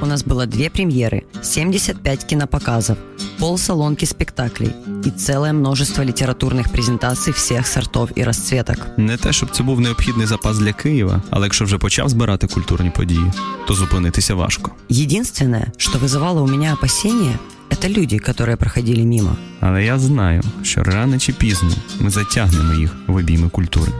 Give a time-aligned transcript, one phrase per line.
[0.00, 2.96] У нас было две премьеры, 75 кинопоказов,
[3.38, 4.70] полсалонки спектаклей
[5.04, 8.76] и целое множество литературных презентаций всех сортов і розцветок.
[8.96, 12.90] Не те, щоб це був необхідний запас для Києва, але якщо вже почав збирати культурні
[12.90, 13.32] події,
[13.66, 14.70] то зупинитися важко.
[14.90, 17.38] Единственное, что вызывало у меня опасения,
[17.70, 19.36] это люди, которые проходили мимо.
[19.60, 21.70] Але я знаю, що рано чи пізно
[22.00, 23.92] ми затягнемо їх в обійми культури.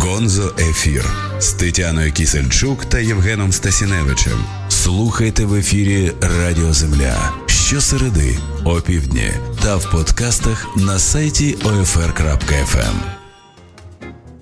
[0.00, 1.04] Гонзо Ефір
[1.40, 4.38] з Тетяною Кісельчук та Євгеном Стасіневичем.
[4.83, 9.31] Слухайте в ефірі Радіо Земля щосереди, опівдні
[9.61, 12.95] та в подкастах на сайті OFR.FM.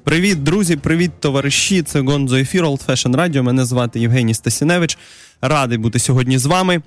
[0.03, 1.81] Привіт, друзі, привіт, товариші.
[1.81, 3.41] Це Гонзо Ефір Old Fashion Radio.
[3.41, 4.97] Мене звати Євгеній Стасіневич.
[5.41, 6.81] Радий бути сьогодні з вами.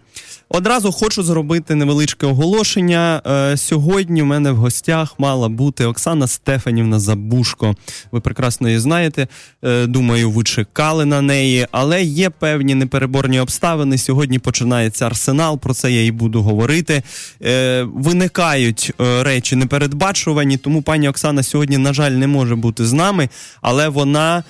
[0.48, 3.22] Одразу хочу зробити невеличке оголошення.
[3.26, 7.74] Е, сьогодні у мене в гостях мала бути Оксана Стефанівна Забушко.
[8.12, 9.28] Ви прекрасно її знаєте.
[9.64, 13.98] Е, думаю, ви чекали на неї, але є певні непереборні обставини.
[13.98, 15.58] Сьогодні починається арсенал.
[15.58, 17.02] Про це я і буду говорити.
[17.42, 23.28] Е, виникають речі непередбачувані, тому пані Оксана сьогодні, на жаль, не може бути з нами,
[23.62, 24.44] але вона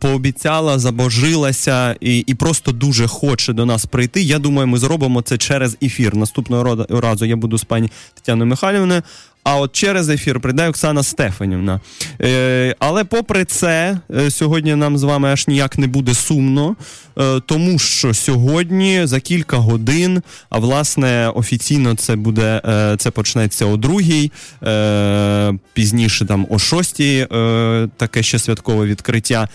[0.00, 3.21] пообіцяла, забожилася і, і просто дуже хоче
[3.52, 4.22] до нас прийти.
[4.22, 6.16] Я думаю, ми зробимо це через ефір.
[6.16, 9.02] Наступного разу я буду з пані Тетяною Михайлівною.
[9.44, 11.80] А от через ефір прийде Оксана Стефанівна.
[12.20, 16.76] Е, Але попри це, е, сьогодні нам з вами аж ніяк не буде сумно,
[17.18, 23.66] е, тому що сьогодні за кілька годин, а власне офіційно це буде е, це почнеться
[23.66, 24.32] о другій,
[24.62, 29.48] е, пізніше там о шостій, е, таке ще святкове відкриття.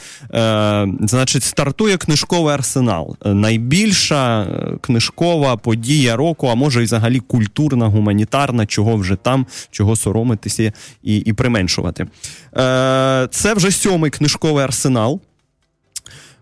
[0.99, 3.17] Значить, стартує книжковий арсенал.
[3.25, 4.47] Найбільша
[4.81, 9.45] книжкова подія року, а може і взагалі культурна, гуманітарна, чого вже там
[9.77, 12.03] чого соромитися і і применшувати.
[12.03, 15.21] Е, Це вже сьомий книжковий арсенал.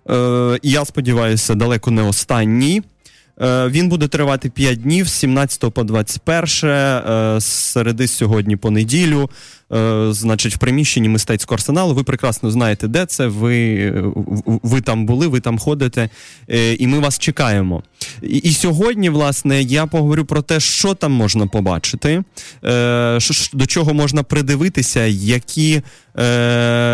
[0.09, 2.81] Е, я сподіваюся, далеко не останній.
[3.41, 9.29] Е, Він буде тривати 5 днів з 17 по 21, е, середи сьогодні по неділю.
[9.73, 11.93] Е, значить, в приміщенні мистецького арсеналу.
[11.93, 13.27] Ви прекрасно знаєте, де це.
[13.27, 13.91] Ви
[14.45, 16.09] ви там були, ви там ходите,
[16.49, 17.83] е, і ми вас чекаємо.
[18.21, 22.23] І, і сьогодні, власне, я поговорю про те, що там можна побачити,
[22.63, 23.19] е,
[23.53, 25.81] до чого можна придивитися, які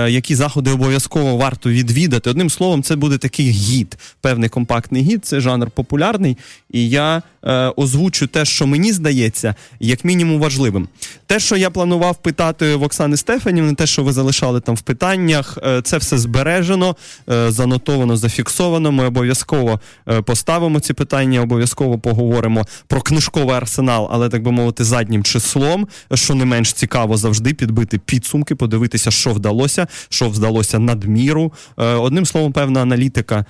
[0.07, 2.29] які заходи обов'язково варто відвідати.
[2.29, 6.37] Одним словом, це буде такий гід, певний компактний гід, це жанр популярний.
[6.71, 7.21] І я
[7.75, 10.87] озвучу те, що мені здається, як мінімум важливим.
[11.25, 15.57] Те, що я планував питати в Оксани Стефанівни, те, що ви залишали там в питаннях,
[15.63, 16.95] е, це все збережено,
[17.29, 18.91] е, занотовано, зафіксовано.
[18.91, 19.79] Ми обов'язково
[20.09, 25.88] е, поставимо ці питання, обов'язково поговоримо про книжковий арсенал, але так би мовити, заднім числом,
[26.13, 31.53] що не менш цікаво завжди підбити підсумки, подивитися, що вдалося, що вдалося надміру.
[31.78, 33.45] Одним словом, певна аналітика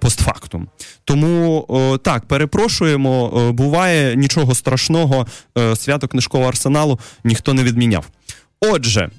[0.00, 0.68] постфактум.
[1.04, 1.66] Тому
[2.02, 5.26] так, перепрошуємо, буває нічого страшного,
[5.76, 8.03] свято книжкового арсеналу ніхто не відміняв.
[8.60, 9.10] Отже.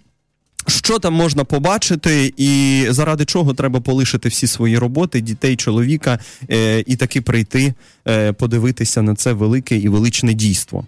[0.68, 6.20] Що там можна побачити, і заради чого треба полишити всі свої роботи, дітей, чоловіка,
[6.52, 7.74] е, і таки прийти,
[8.08, 10.86] е, подивитися на це велике і величне дійство?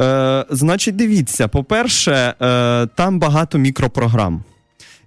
[0.00, 2.34] Е, Значить, дивіться, по-перше, е,
[2.86, 4.44] там багато мікропрограм.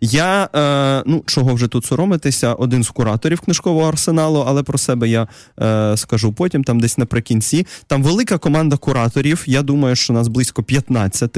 [0.01, 5.09] Я е, ну чого вже тут соромитися, один з кураторів книжкового арсеналу, але про себе
[5.09, 5.27] я
[5.61, 7.67] е, скажу потім, там десь наприкінці.
[7.87, 9.43] Там велика команда кураторів.
[9.45, 11.37] Я думаю, що нас близько 15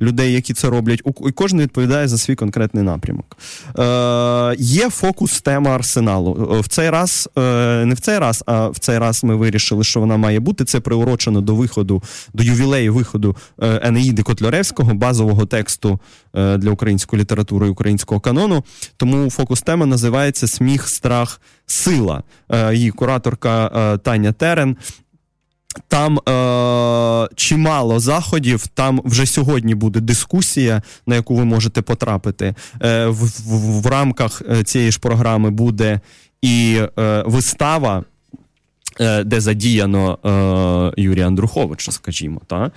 [0.00, 1.02] людей, які це роблять.
[1.26, 3.36] І кожен відповідає за свій конкретний напрямок.
[3.78, 6.60] Е, Є фокус тема арсеналу.
[6.60, 7.40] В цей раз, е,
[7.84, 10.64] не в цей раз, а в цей раз ми вирішили, що вона має бути.
[10.64, 12.02] Це приурочено до виходу,
[12.34, 18.64] до ювілею виходу е, Енеїди Котляревського, базового тексту е, для української літератури української українського канону.
[18.96, 22.22] Тому фокус тема називається Сміх, страх, сила.
[22.48, 24.76] Е, її кураторка е, Таня Терен.
[25.88, 28.66] Там е, чимало заходів.
[28.66, 32.54] Там вже сьогодні буде дискусія, на яку ви можете потрапити.
[32.82, 36.00] Е, в, в, в рамках е, цієї ж програми буде
[36.42, 38.19] і е, вистава Е,
[39.24, 40.18] де задіяно
[40.96, 42.70] е, Юрія Андруховича, скажімо, та,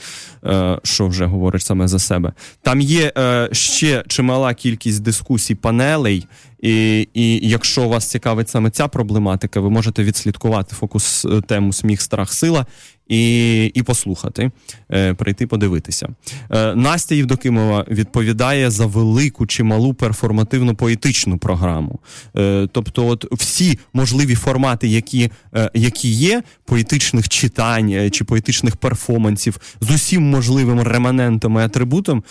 [0.46, 2.34] е, що вже говорить саме за себе.
[2.62, 6.28] Там є е, ще чимала кількість дискусій, панелей,
[6.62, 12.02] і і якщо вас цікавить саме ця проблематика, ви можете відслідкувати фокус е, тему Сміх,
[12.02, 12.66] страх, сила
[13.14, 14.52] і і послухати,
[14.92, 16.10] е, прийти подивитися.
[16.52, 22.00] Е, Настя Євдокимова відповідає за велику чи малу перформативну поетичну програму.
[22.38, 25.32] Е, Тобто, от всі можливі формати, які
[25.74, 32.24] які є, поетичних читань чи поетичних перформансів з усім можливим реманентом і атрибутом,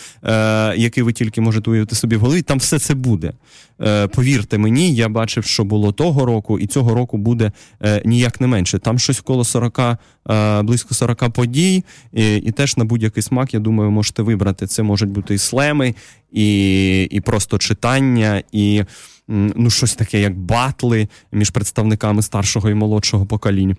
[0.76, 3.32] який ви тільки можете уявити собі в голові, там все це буде.
[3.82, 8.40] Е, повірте мені, я бачив, що було того року, і цього року буде е, ніяк
[8.40, 8.78] не менше.
[8.78, 9.78] Там щось коло 40,
[10.30, 14.66] е, близько 40 подій, і, і теж на будь-який смак, я думаю, можете вибрати.
[14.66, 15.94] Це можуть бути і слеми,
[16.32, 18.84] і, і просто читання, і
[19.28, 23.76] ну, щось таке, як батли між представниками старшого і молодшого покоління.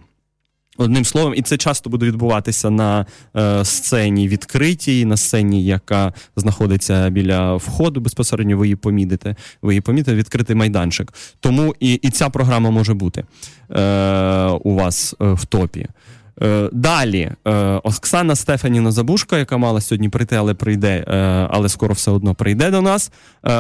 [0.78, 3.06] Одним словом, і це часто буде відбуватися на
[3.36, 9.36] е, сцені відкритій, на сцені, яка знаходиться біля входу, безпосередньо ви її помітите.
[9.62, 11.14] Ви її помітите, відкритий майданчик.
[11.40, 13.24] Тому і і ця програма може бути
[13.72, 15.88] е, у вас е, в топі.
[16.42, 17.54] Е, далі е,
[17.84, 21.16] Оксана Стефаніна Забушка, яка мала сьогодні прийти, але прийде, е,
[21.50, 23.12] але скоро все одно прийде до нас.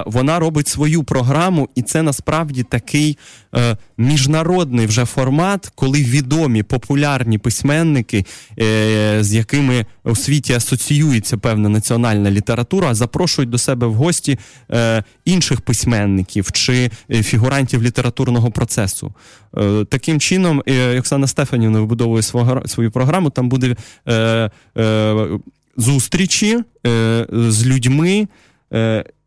[0.05, 3.17] Вона робить свою програму, і це насправді такий
[3.97, 8.25] міжнародний вже формат, коли відомі популярні письменники,
[9.19, 14.39] з якими у світі асоціюється певна національна література, запрошують до себе в гості
[15.25, 19.13] інших письменників чи фігурантів літературного процесу.
[19.89, 20.63] Таким чином,
[20.99, 23.75] Оксана Стефанівна вибудовує свого свою програму, там буде
[24.07, 25.29] е, е,
[25.77, 28.27] зустрічі е, з людьми.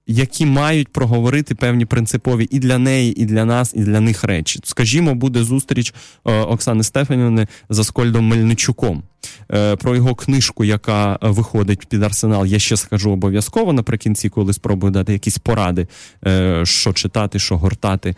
[0.06, 4.60] Які мають проговорити певні принципові і для неї, і для нас, і для них речі.
[4.64, 5.94] Скажімо, буде зустріч
[6.26, 9.02] е, Оксани Стефанівни з Аскольдом Мельничуком.
[9.52, 14.92] Е, про його книжку, яка виходить під арсенал, я ще скажу обов'язково наприкінці, коли спробую
[14.92, 15.86] дати якісь поради,
[16.26, 18.14] е, що читати, що гортати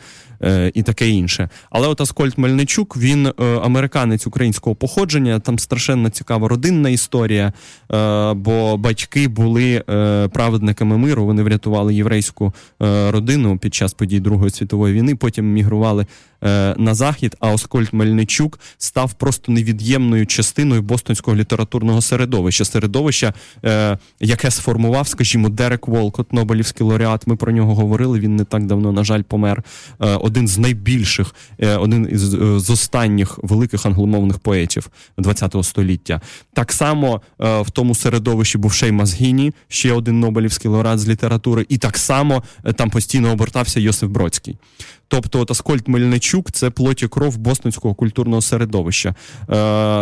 [0.74, 1.48] і таке інше.
[1.70, 7.52] Але от Аскольд Мельничук, він американець українського походження, там страшенно цікава родинна історія,
[8.34, 9.82] бо батьки були
[10.32, 12.54] праведниками миру, вони врятували єврейську
[13.08, 16.06] родину під час подій Другої світової війни, потім мігрували
[16.37, 16.37] Е,
[16.76, 24.50] на захід, а Оскольд Мельничук став просто невід'ємною частиною бостонського літературного середовища, середовища, е, яке
[24.50, 27.26] сформував, скажімо, Дерек Волкот, Нобелівський лауреат.
[27.26, 28.20] Ми про нього говорили.
[28.20, 29.62] Він не так давно, на жаль, помер.
[30.00, 32.08] Е, один з найбільших, один
[32.58, 34.90] з останніх великих англомовних поетів
[35.24, 36.20] ХХ століття.
[36.52, 41.78] Так само в тому середовищі був Шеймас Гіні, ще один Нобелівський лауреат з літератури, і
[41.78, 42.42] так само
[42.76, 44.56] там постійно обертався Йосиф Бродський.
[45.08, 45.88] Тобто, от Аскольд
[46.28, 49.08] Мельничук це плоть і кров бостонського культурного середовища.
[49.08, 49.14] Е,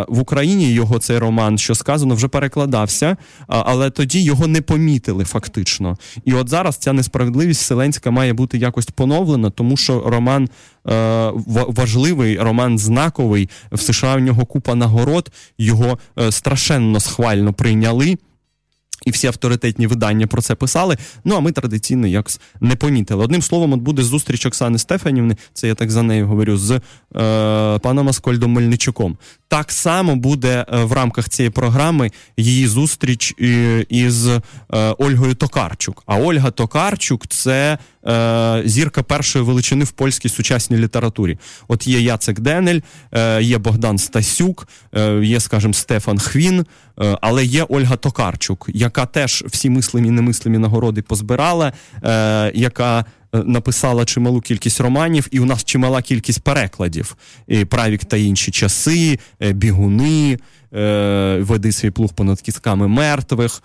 [0.07, 5.97] В Україні його цей роман, що сказано, вже перекладався, але тоді його не помітили фактично.
[6.25, 10.49] І от зараз ця несправедливість вселенська має бути якось поновлена, тому що роман.
[10.89, 11.31] Е,
[11.67, 14.15] важливий роман знаковий в США.
[14.15, 18.17] В нього купа нагород його е, страшенно схвально прийняли.
[19.07, 20.97] І всі авторитетні видання про це писали.
[21.25, 23.23] Ну а ми традиційно якось не помітили.
[23.23, 26.79] Одним словом, от буде зустріч Оксани Стефанівни, це я так за нею говорю, з е,
[27.79, 29.17] паном Аскольдом Мельничуком.
[29.49, 33.35] Так само буде е, в рамках цієї програми її зустріч
[33.89, 34.41] із е,
[34.97, 36.03] Ольгою Токарчук.
[36.05, 37.77] А Ольга Токарчук це
[38.07, 41.37] е, зірка першої величини в польській сучасній літературі.
[41.67, 42.79] От є Яцек Денель,
[43.11, 46.65] е, є Богдан Стасюк, е, є, скажімо, Стефан Хвін,
[47.01, 51.73] е, але є Ольга Токарчук, яка теж всі мислимі немислимі нагороди позбирала,
[52.03, 53.03] е, яка Е,
[53.33, 57.15] написала чималу кількість романів, і у нас чимала кількість перекладів.
[57.47, 60.39] І Правік та інші часи, е, бігуни,
[60.73, 63.63] е, веди свій плуг понад кістками мертвих.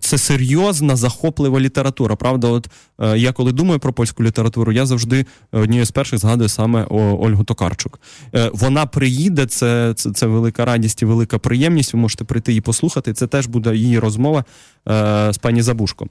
[0.00, 2.16] Це серйозна, захоплива література.
[2.16, 2.68] Правда, от
[3.16, 6.84] я коли думаю про польську літературу, я завжди однією з перших згадую саме
[7.20, 8.00] Ольгу Токарчук.
[8.52, 11.92] Вона приїде, це, це це, велика радість і велика приємність.
[11.92, 13.12] Ви можете прийти і послухати.
[13.12, 14.44] Це теж буде її розмова
[15.30, 16.06] з пані Забушко.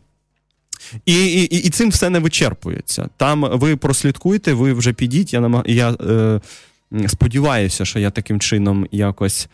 [1.05, 3.09] І і, і цим все не вичерпується.
[3.17, 5.33] Там ви прослідкуєте, ви вже підіть.
[5.33, 5.63] Я намаг...
[5.65, 6.41] я е,
[7.07, 9.47] сподіваюся, що я таким чином якось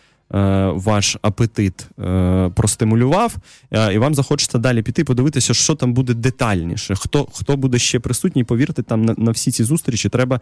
[0.73, 3.35] ваш апетит е, простимулював,
[3.71, 6.95] е, і вам захочеться далі піти, подивитися, що там буде детальніше.
[6.95, 10.39] Хто хто буде ще присутній, повірте, там на, на всі ці зустрічі треба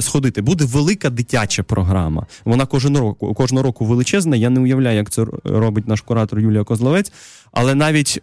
[0.00, 0.42] сходити.
[0.42, 2.26] Буде велика дитяча програма.
[2.44, 4.36] Вона кожен року кожного року величезна.
[4.36, 7.12] Я не уявляю, як це робить наш куратор Юлія Козловець,
[7.52, 8.22] але навіть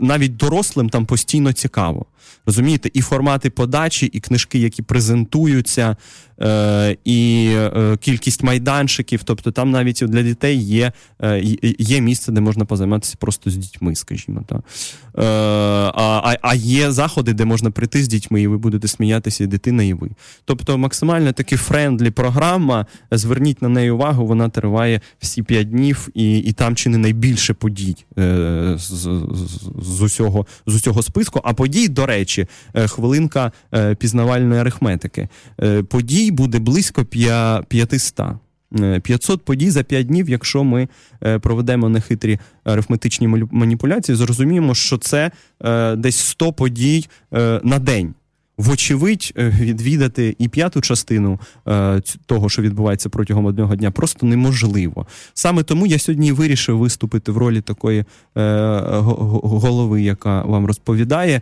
[0.00, 2.06] навіть дорослим там постійно цікаво.
[2.46, 5.96] Розумієте, і формати подачі, і книжки, які презентуються,
[6.40, 9.22] е, і е, кількість майданчиків.
[9.24, 10.92] Тобто там навіть для дітей є
[11.22, 14.58] е, є місце, де можна позайматися просто з дітьми, скажімо так.
[14.58, 15.22] Е,
[15.94, 19.82] а а є заходи, де можна прийти з дітьми, і ви будете сміятися, і дитина,
[19.82, 20.10] і ви.
[20.44, 22.86] Тобто, максимально таки friendly програма.
[23.10, 27.54] Зверніть на неї увагу, вона триває всі п'ять днів, і і там чи не найбільше
[27.54, 29.08] подій е, з, з,
[29.82, 31.40] з, усього, з усього списку.
[31.44, 33.52] А подій, до речі, хвилинка
[33.98, 35.28] пізнавальної арифметики.
[35.88, 38.47] Подій буде близько 500.
[39.02, 40.88] 500 подій за 5 днів, якщо ми
[41.40, 45.30] проведемо нехитрі арифметичні маніпуляції, зрозуміємо, що це
[45.96, 47.06] десь 100 подій
[47.62, 48.14] на день.
[48.58, 51.40] вочевидь, відвідати і п'яту частину
[52.26, 55.06] того, що відбувається протягом одного дня, просто неможливо.
[55.34, 58.04] Саме тому я сьогодні вирішив виступити в ролі такої
[59.42, 61.40] голови, яка вам розповідає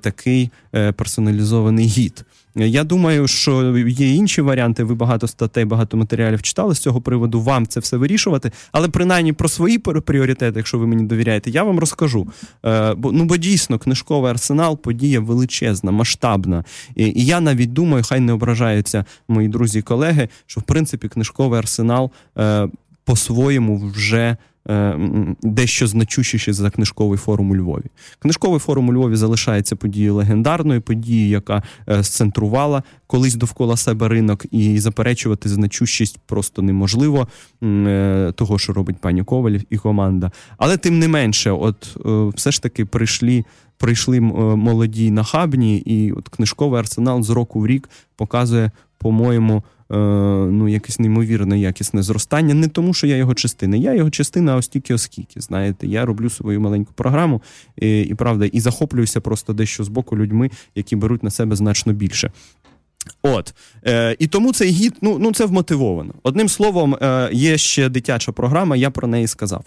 [0.00, 2.24] такий персоналізований гід.
[2.56, 4.84] Я думаю, що є інші варіанти.
[4.84, 7.40] Ви багато статей, багато матеріалів читали з цього приводу.
[7.40, 8.50] Вам це все вирішувати.
[8.72, 12.28] Але принаймні про свої пріоритети, якщо ви мені довіряєте, я вам розкажу.
[12.64, 16.64] Е, бо ну бо дійсно книжковий арсенал подія величезна, масштабна.
[16.96, 21.58] І, я навіть думаю, хай не ображаються мої друзі і колеги, що в принципі книжковий
[21.58, 22.68] арсенал е,
[23.04, 24.36] по-своєму вже.
[24.68, 24.98] Е,
[25.42, 27.84] дещо значущіше за книжковий форум у Львові.
[28.18, 34.44] Книжковий форум у Львові залишається подією легендарною, подією, яка е, сцентрувала колись довкола себе ринок,
[34.50, 37.28] і заперечувати значущість просто неможливо
[37.62, 40.30] е, того, що робить пані Коваль і команда.
[40.58, 41.96] Але тим не менше, от
[42.34, 43.44] все ж таки прийшли.
[43.78, 49.62] Прийшли молоді нахабні, і от книжковий арсенал з року в рік показує, по-моєму,
[49.96, 52.54] ну, якесь неймовірне якісне зростання.
[52.54, 53.76] Не тому, що я його частина.
[53.76, 55.40] Я його частина ось тільки оскільки.
[55.40, 57.42] Знаєте, я роблю свою маленьку програму
[57.76, 61.92] і, і правда, і захоплююся просто дещо з боку людьми, які беруть на себе значно
[61.92, 62.30] більше.
[63.22, 63.54] От
[63.86, 66.14] е, і тому цей гід, ну ну це вмотивовано.
[66.22, 69.64] Одним словом, е, є ще дитяча програма, я про неї сказав.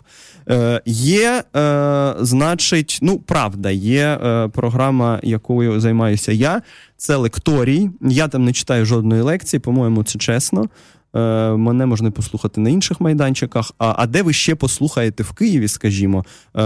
[0.50, 6.62] Е, Є, е, значить, ну правда, є е, програма, якою займаюся я.
[6.98, 7.90] Це лекторій.
[8.02, 10.70] Я там не читаю жодної лекції, по-моєму, це чесно.
[11.16, 11.20] Е,
[11.56, 13.72] Мене можна послухати на інших майданчиках.
[13.78, 16.26] А а де ви ще послухаєте в Києві, скажімо,
[16.56, 16.62] е,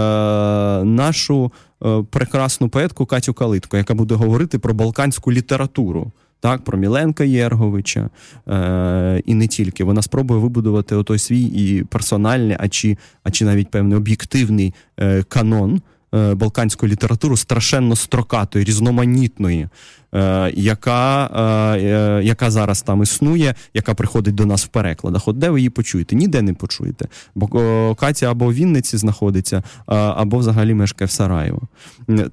[0.84, 1.52] нашу
[1.84, 8.10] е, прекрасну поетку Катю Калитко, яка буде говорити про балканську літературу так, про Міленка Єрговича
[8.48, 9.84] е, і не тільки.
[9.84, 15.22] Вона спробує вибудувати отой свій і персональний, а чи а чи навіть певний об'єктивний е,
[15.22, 15.82] канон
[16.14, 19.68] е, балканської літератури страшенно строкатої, різноманітної.
[20.14, 21.30] Е, яка
[21.74, 25.28] е, е, яка зараз там існує, яка приходить до нас в перекладах.
[25.28, 26.16] От де ви її почуєте?
[26.16, 27.08] Ніде не почуєте.
[27.34, 31.62] Бо Катя або в Вінниці знаходиться, або взагалі мешкає в Сараєво.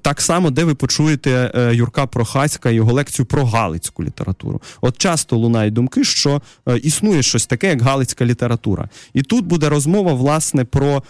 [0.02, 4.60] Так само, де ви почуєте Юрка Прохацька його лекцію про Галицьку літературу.
[4.80, 6.42] От часто лунають думки, що
[6.82, 8.88] існує щось таке, як Галицька література.
[9.14, 11.02] І тут буде розмова, власне, про.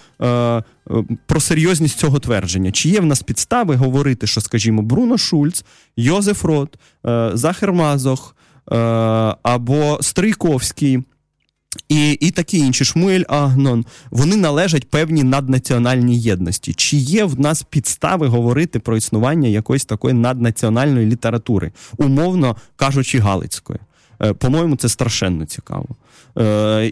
[1.27, 5.65] Про серйозність цього твердження, чи є в нас підстави говорити, що, скажімо, Бруно Шульц,
[5.97, 6.61] Йозеф Ро.
[7.05, 8.37] Народ, е, Мазох
[8.73, 8.77] е,
[9.43, 10.99] або Стрийковський.
[11.89, 16.75] І і такі інші Шмуель Агнон, вони належать певній наднаціональній єдності.
[16.75, 23.79] Чи є в нас підстави говорити про існування якоїсь такої наднаціональної літератури, умовно кажучи, Галицької?
[24.23, 25.89] Е, по-моєму, це страшенно цікаво.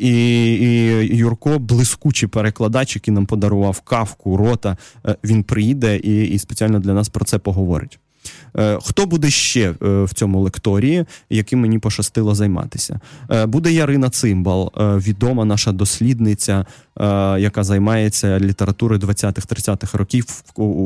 [0.01, 0.15] І
[0.55, 4.77] і Юрко, блискучий перекладач, який нам подарував кавку, рота,
[5.25, 7.99] він приїде і, і спеціально для нас про це поговорить.
[8.57, 13.01] Е, хто буде ще е, в цьому лекторії, яким мені пощастило займатися?
[13.31, 16.67] Е, буде Ярина Цимбал, відома наша дослідниця,
[17.39, 20.25] яка займається літературою 20-30-х років,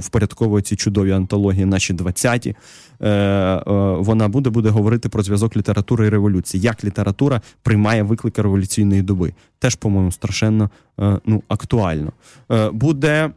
[0.03, 2.57] впорядковує ці чудові антології, наші 20-ті.
[3.03, 9.33] Вона буде буде говорити про зв'язок літератури і революції, як література приймає виклики революційної доби.
[9.59, 10.71] Теж, по-моєму, страшенно
[11.27, 12.13] ну, актуально.
[12.73, 13.31] Буде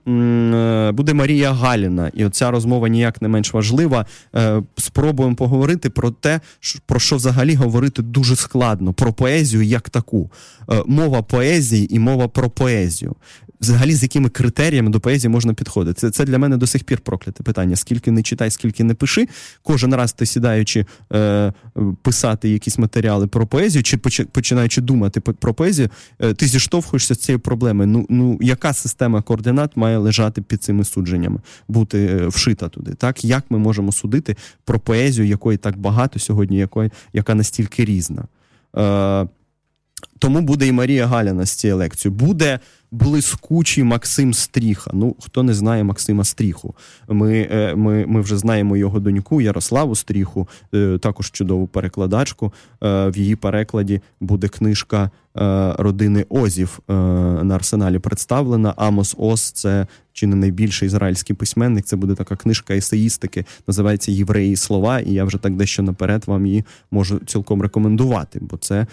[0.93, 4.05] буде Марія Галіна, і оця розмова ніяк не менш важлива.
[4.35, 6.39] Е, спробуємо поговорити про те,
[6.85, 10.31] про що взагалі говорити дуже складно, про поезію як таку.
[10.69, 13.15] Е, мова поезії і мова про поезію.
[13.61, 15.99] Взагалі, з якими критеріями до поезії можна підходити?
[16.01, 17.75] Це це для мене до сих пір прокляте питання.
[17.75, 19.27] Скільки не читай, скільки не пиши.
[19.63, 21.53] Кожен раз ти сідаючи е,
[22.01, 23.97] писати якісь матеріали про поезію, чи
[24.31, 27.87] починаючи думати про поезію, е, ти зіштовхуєшся з цією проблемою.
[27.87, 32.93] Ну ну яка система координат має лежати під цими судженнями, бути е, вшита туди?
[32.93, 38.27] Так як ми можемо судити про поезію, якої так багато сьогодні, якої яка настільки різна?
[38.77, 39.27] Е,
[40.19, 42.19] тому буде і Марія Галяна з цією лекцією.
[42.19, 42.59] Буде
[42.95, 44.91] блискучий Максим Стріха.
[44.93, 46.75] Ну, хто не знає Максима Стріху.
[47.07, 52.53] Ми е, ми, ми вже знаємо його доньку Ярославу Стріху, е, також чудову перекладачку.
[52.83, 55.09] Е, в її перекладі буде книжка
[55.77, 58.73] родини Озів на арсеналі представлена.
[58.77, 61.85] Амос Оз це чи не найбільший ізраїльський письменник.
[61.85, 64.99] Це буде така книжка есеїстики, називається Євреї слова.
[64.99, 68.87] І я вже так дещо наперед вам її можу цілком рекомендувати, бо це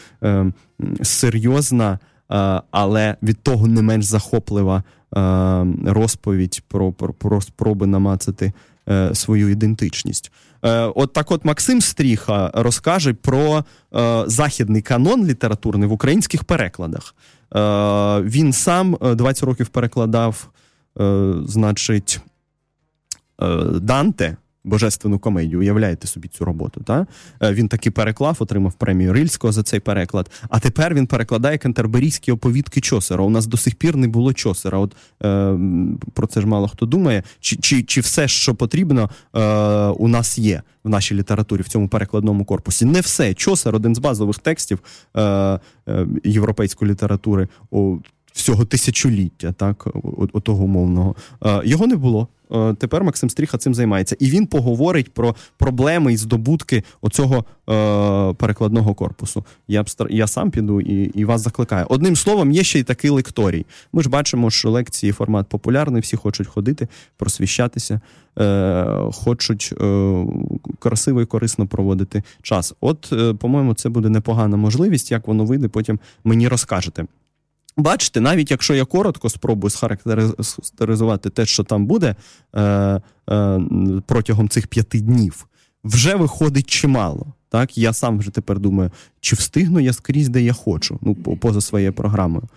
[1.03, 1.99] серйозна.
[2.33, 4.83] Е, але від того не менш захоплива
[5.17, 8.53] е, розповідь про, про, про спроби намацати
[8.89, 10.33] е, свою ідентичність.
[10.95, 13.65] От так, от Максим Стріха розкаже про
[14.27, 17.15] західний канон літературний в українських перекладах.
[18.25, 20.49] Він сам 20 років перекладав,
[21.47, 22.21] значить,
[23.81, 24.37] Данте.
[24.65, 25.61] Божественну комедію.
[25.61, 26.83] Уявляєте собі цю роботу.
[26.85, 27.07] Та?
[27.43, 30.31] Е, він таки переклав, отримав премію Рильського за цей переклад.
[30.49, 33.25] А тепер він перекладає кантерберійські оповідки Чосера.
[33.25, 34.79] У нас до сих пір не було Чосера.
[34.79, 35.59] От е,
[36.15, 37.23] про це ж мало хто думає.
[37.41, 39.41] Чи чи, чи все, що потрібно, е,
[39.87, 42.85] у нас є в нашій літературі в цьому перекладному корпусі?
[42.85, 43.35] Не все.
[43.35, 44.79] Чосер один з базових текстів
[45.17, 45.61] е, е,
[46.25, 47.49] європейської літератури.
[48.33, 49.89] Всього тисячоліття, так,
[50.33, 51.17] отого умовного.
[51.45, 52.29] Е, його не було.
[52.53, 54.17] Е, тепер Максим Стріха цим займається.
[54.19, 59.45] І він поговорить про проблеми і здобутки оцього е, перекладного корпусу.
[59.69, 61.87] Я б я сам піду і і вас закликаю.
[61.89, 63.67] Одним словом, є ще й такий лекторій.
[63.93, 68.01] Ми ж бачимо, що лекції формат популярний, всі хочуть ходити, просвіщатися,
[69.13, 69.75] хочуть
[70.79, 72.75] красиво і корисно проводити час.
[72.81, 75.11] От, по-моєму, це буде непогана можливість.
[75.11, 77.07] Як воно вийде, потім мені розкажете.
[77.77, 82.17] Бачите, навіть якщо я коротко спробую схарактеризувати те, що там буде
[82.55, 82.63] е,
[83.31, 83.61] е,
[84.07, 85.47] протягом цих п'яти днів,
[85.85, 87.27] вже виходить чимало.
[87.53, 91.61] Так, Я сам вже тепер думаю, чи встигну я скрізь, де я хочу, ну, поза
[91.61, 92.49] своєю програмою.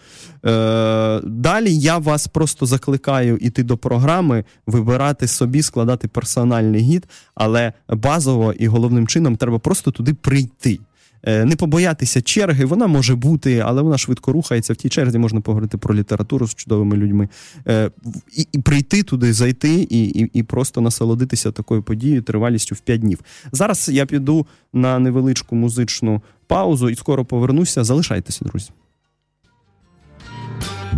[0.46, 7.74] Е, Далі я вас просто закликаю іти до програми, вибирати собі, складати персональний гід, але
[7.90, 10.80] базово і головним чином треба просто туди прийти.
[11.26, 14.74] Е, не побоятися черги, вона може бути, але вона швидко рухається.
[14.74, 17.30] В тій черзі можна поговорити про літературу з чудовими людьми.
[17.68, 17.92] Е,
[18.38, 23.02] і і прийти туди, зайти, і, і, і просто насолодитися такою подією тривалістю в 5
[23.02, 23.20] днів.
[23.52, 27.84] Зараз я піду на невеличку музичну паузу і скоро повернуся.
[27.84, 28.70] Залишайтеся, друзі.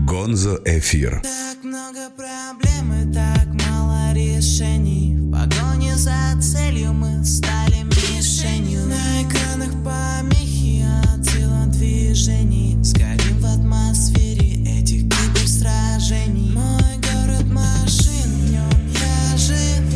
[0.07, 1.21] Гонзо ефір.
[1.23, 3.66] Так много проблем так мало
[4.17, 5.15] решений.
[5.15, 8.85] В погоне за целью мы стали мишенью.
[8.87, 12.77] На экранах помехи от сила движений.
[12.81, 16.51] Сгорим в атмосфере этих киберсражений.
[16.51, 19.86] Мой город машин, в нем я жив.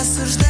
[0.00, 0.47] Осуждать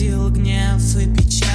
[0.00, 1.49] находил гнев и печаль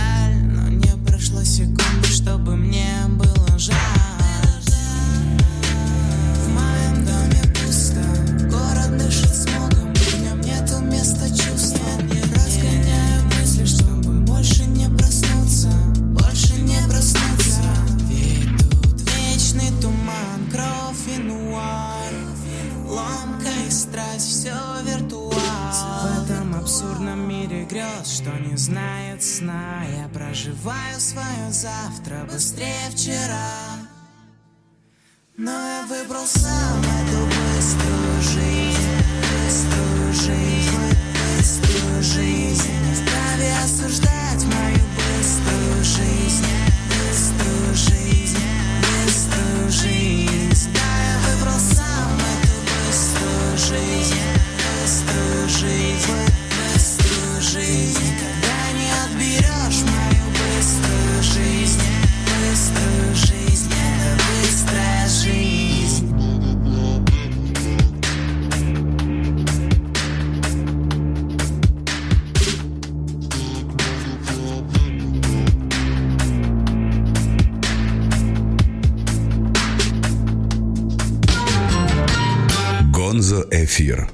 [83.65, 84.07] ефір.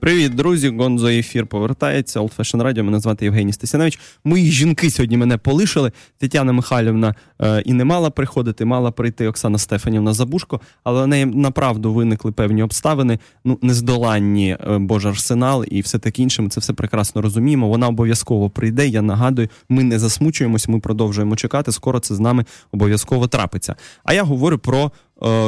[0.00, 0.68] Привіт, друзі!
[0.68, 2.20] Гонзо ефір повертається.
[2.20, 2.82] Old Fashion Radio.
[2.82, 3.98] Мене звати Євгеній Стасянович.
[4.24, 5.92] Мої жінки сьогодні мене полишили.
[6.18, 11.26] Тетяна Михайлівна е, і не мала приходити, мала прийти Оксана Стефанівна Забушко, але в неї
[11.26, 13.18] направду виникли певні обставини.
[13.44, 16.42] Ну, нездоланні е, Божий арсенал і все таке інше.
[16.42, 17.68] Ми це все прекрасно розуміємо.
[17.68, 18.88] Вона обов'язково прийде.
[18.88, 21.72] Я нагадую, ми не засмучуємось, ми продовжуємо чекати.
[21.72, 23.74] Скоро це з нами обов'язково трапиться.
[24.04, 24.92] А я говорю про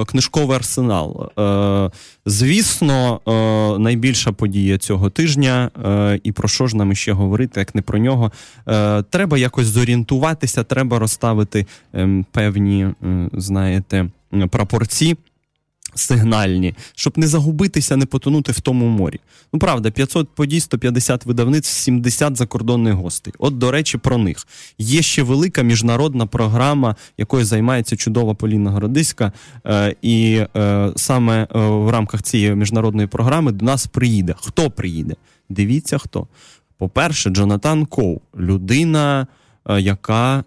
[0.06, 1.30] книжковий арсенал.
[1.38, 1.90] Е,
[2.26, 7.74] звісно, е, найбільша подія цього тижня, е, і про що ж нам ще говорити, як
[7.74, 8.32] не про нього.
[8.68, 14.08] Е, треба якось зорієнтуватися, треба розставити ем, певні, е, знаєте,
[14.50, 15.16] прапорці
[15.94, 19.20] сигнальні, щоб не загубитися, не потонути в тому морі.
[19.52, 23.34] Ну, правда, 500 подій, 150 видавництв, 70 закордонних гостей.
[23.38, 24.46] От, до речі, про них.
[24.78, 29.32] Є ще велика міжнародна програма, якою займається чудова Поліна Городиська.
[29.66, 34.34] Е, і е, саме е, в рамках цієї міжнародної програми до нас приїде.
[34.38, 35.14] Хто приїде?
[35.48, 36.26] Дивіться хто.
[36.78, 39.26] По-перше, Джонатан Коу, людина,
[39.68, 40.44] е, яка.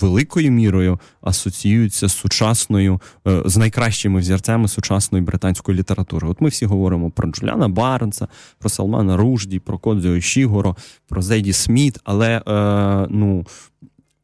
[0.00, 6.28] Великою мірою асоціюються з сучасною, е, з найкращими взірцями сучасної британської літератури.
[6.28, 10.76] От ми всі говоримо про Джуляна Барнса, про Салмана Ружді, про Кодзіо Шігоро,
[11.08, 13.46] про Зейді Сміт, але е, ну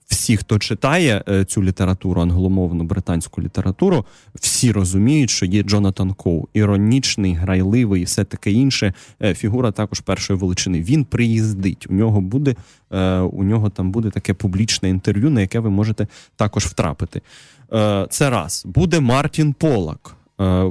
[0.06, 6.48] всі, хто читає е, цю літературу, англомовну британську літературу, всі розуміють, що є Джонатан Коу,
[6.54, 8.92] іронічний, грайливий і все таке інше.
[9.22, 10.80] Е, фігура також першої величини.
[10.80, 11.86] Він приїздить.
[11.90, 12.54] У нього буде
[12.92, 17.20] е, у нього там буде таке публічне інтерв'ю, на яке ви можете також втрапити.
[18.10, 20.16] Це раз буде Мартін Полак.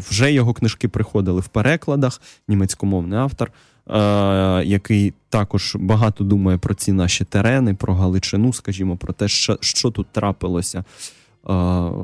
[0.09, 3.51] Вже його книжки приходили в перекладах, німецькомовний автор.
[3.89, 9.91] Е, який також багато думає про ці наші терени, про Галичину, скажімо, про те, що,
[9.91, 10.77] тут трапилося.
[10.79, 10.83] Е,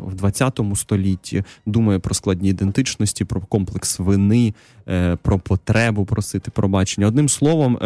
[0.06, 4.54] в 20 столітті думає про складні ідентичності, про комплекс вини,
[4.90, 7.08] е, про потребу просити пробачення.
[7.08, 7.78] Одним словом,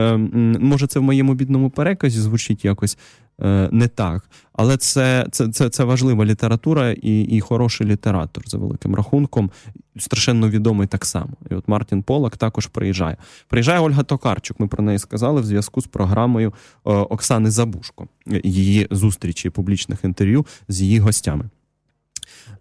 [0.59, 2.97] може, це в моєму бідному переказі звучить якось
[3.71, 4.29] не так.
[4.53, 9.51] Але це це, це, це важлива література і і хороший літератор за великим рахунком.
[9.97, 11.29] Страшенно відомий так само.
[11.51, 13.17] І от Мартін Полак також приїжджає.
[13.47, 14.59] Приїжджає Ольга Токарчук.
[14.59, 18.07] Ми про неї сказали в зв'язку з програмою е, Оксани Забушко,
[18.43, 21.49] її зустрічі публічних інтерв'ю з її гостями.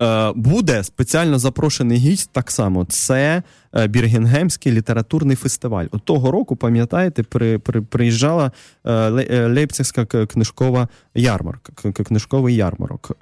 [0.03, 2.85] Е, буде спеціально запрошений гість так само.
[2.85, 3.43] Це
[3.89, 5.87] Біргенгемський літературний фестиваль.
[5.91, 8.53] От того року, пам'ятаєте, при, при, приїжджала
[8.85, 13.17] е, е, Лейпцигська книжкова ярмарка, книжковий ярмарок,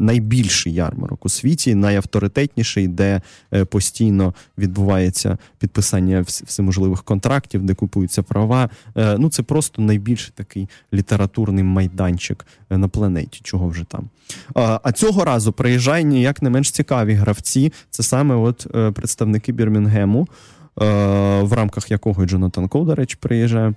[0.00, 3.20] найбільший ярмарок у світі, найавторитетніший, де
[3.70, 8.70] постійно відбувається підписання всеможливих контрактів, де купуються права.
[8.94, 13.40] Ну, це просто найбільший такий літературний майданчик на планеті.
[13.42, 14.08] Чого вже там.
[14.54, 17.72] А цього разу приїжджає ніяк не менш цікаві гравці.
[17.90, 19.67] Це саме от представники Бір.
[19.68, 20.28] Бірмінгему,
[20.82, 20.84] е,
[21.42, 23.74] в рамках якого Джонатан Коу, до речі, приїжджає.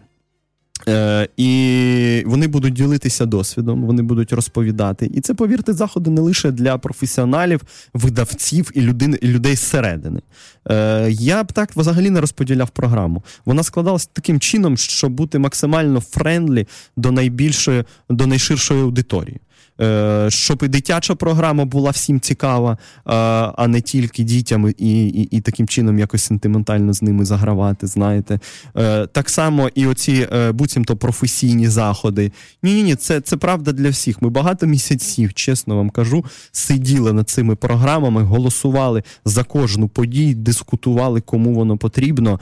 [0.87, 5.11] Е, і вони будуть ділитися досвідом, вони будуть розповідати.
[5.13, 7.61] І це, повірте, заходи не лише для професіоналів,
[7.93, 10.21] видавців і людей, і людей зсередини.
[10.69, 13.23] Е, я б так взагалі не розподіляв програму.
[13.45, 19.39] Вона складалася таким чином, щоб бути максимально friendly до найбільшої, до найширшої аудиторії.
[19.81, 25.41] Е, щоб і дитяча програма була всім цікава, а не тільки дітям і, і, і
[25.41, 27.87] таким чином якось сентиментально з ними загравати.
[27.87, 28.39] Знаєте,
[28.77, 32.31] е, так само і оці е, буцімто професійні заходи.
[32.63, 34.21] Ні, ні, ні, це це правда для всіх.
[34.21, 41.21] Ми багато місяців, чесно вам кажу, сиділи над цими програмами, голосували за кожну подію, дискутували,
[41.21, 42.39] кому воно потрібно,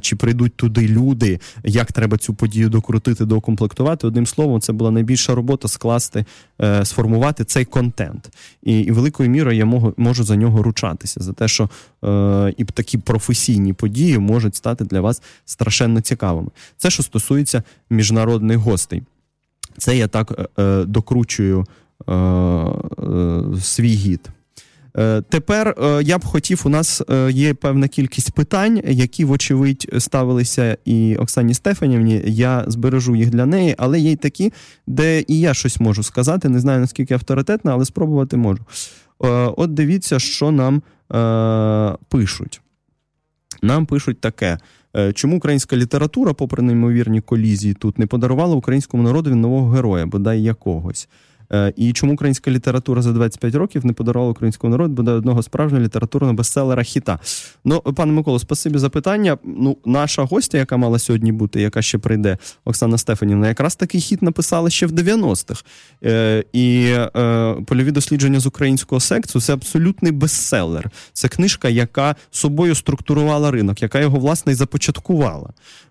[0.00, 4.06] чи прийдуть туди люди, як треба цю подію докрутити, докомплектувати.
[4.06, 6.24] Одним словом, це була найбільша робота скласти.
[6.84, 8.30] Сформувати цей контент.
[8.62, 11.70] І і великою мірою я можу, можу за нього ручатися, за те, що
[12.04, 16.48] е, і такі професійні події можуть стати для вас страшенно цікавими.
[16.76, 19.02] Це що стосується міжнародних гостей.
[19.78, 21.66] Це я так е, е докручую
[22.08, 24.28] е, е, свій гід.
[24.98, 29.88] Е, тепер е, я б хотів, у нас е, є певна кількість питань, які, вочевидь,
[29.98, 32.22] ставилися і Оксані Стефанівні.
[32.26, 34.52] Я збережу їх для неї, але є й такі,
[34.86, 36.48] де і я щось можу сказати.
[36.48, 38.64] Не знаю наскільки авторитетно, але спробувати можу.
[39.56, 40.82] От дивіться, що нам
[42.08, 42.60] пишуть.
[43.62, 44.58] Нам пишуть таке.
[45.14, 51.08] Чому українська література, попри неймовірні колізії, тут не подарувала українському народові нового героя, бодай якогось?
[51.52, 55.84] Е, і чому українська література за 25 років не подарувала українському народу буде одного справжнього
[55.84, 57.18] літературного бестселера хіта?
[57.64, 59.38] Ну, пане Миколо, спасибі за питання.
[59.44, 64.22] Ну, наша гостя, яка мала сьогодні бути, яка ще прийде, Оксана Стефанівна, якраз такий хіт
[64.22, 65.64] написала ще в 90-х.
[66.04, 66.84] Е, І
[67.16, 70.90] е, польові дослідження з українського сексу це абсолютний бестселер.
[71.12, 75.50] Це книжка, яка собою структурувала ринок, яка його власне і започаткувала.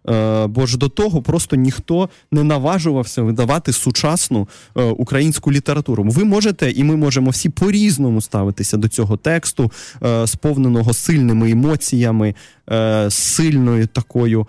[0.10, 6.03] Е, Бо ж до того просто ніхто не наважувався видавати сучасну е, українську українську літературу.
[6.03, 9.71] Ви можете, і ми можемо всі по-різному ставитися до цього тексту,
[10.03, 12.36] е, сповненого сильними емоціями,
[12.71, 14.47] е, сильною такою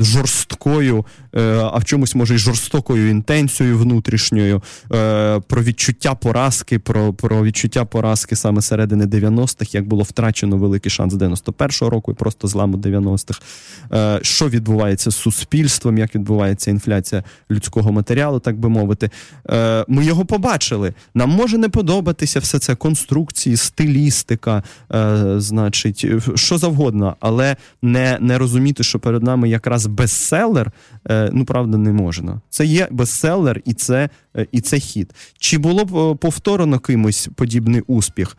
[0.00, 1.04] жорсткою,
[1.36, 7.44] е, а в чомусь може й жорстокою інтенцією внутрішньою, е, про відчуття поразки, про, про
[7.44, 12.76] відчуття поразки саме середини 90-х, як було втрачено великий шанс 91-го року і просто зламу
[12.76, 13.40] 90-х.
[13.92, 19.10] Е, що відбувається з суспільством, як відбувається інфляція людського матеріалу, так би мовити.
[19.50, 20.94] Е, Ми його побачили.
[21.14, 24.62] Нам може не подобатися все це конструкції, стилістика,
[24.94, 30.72] е, значить, що завгодно, але не, не розуміти, що перед нами якраз бестселер,
[31.10, 32.40] е, ну правда, не можна.
[32.50, 35.14] Це є бестселер, і це, е, і це хід.
[35.38, 38.36] Чи було б е, повторено кимось подібний успіх?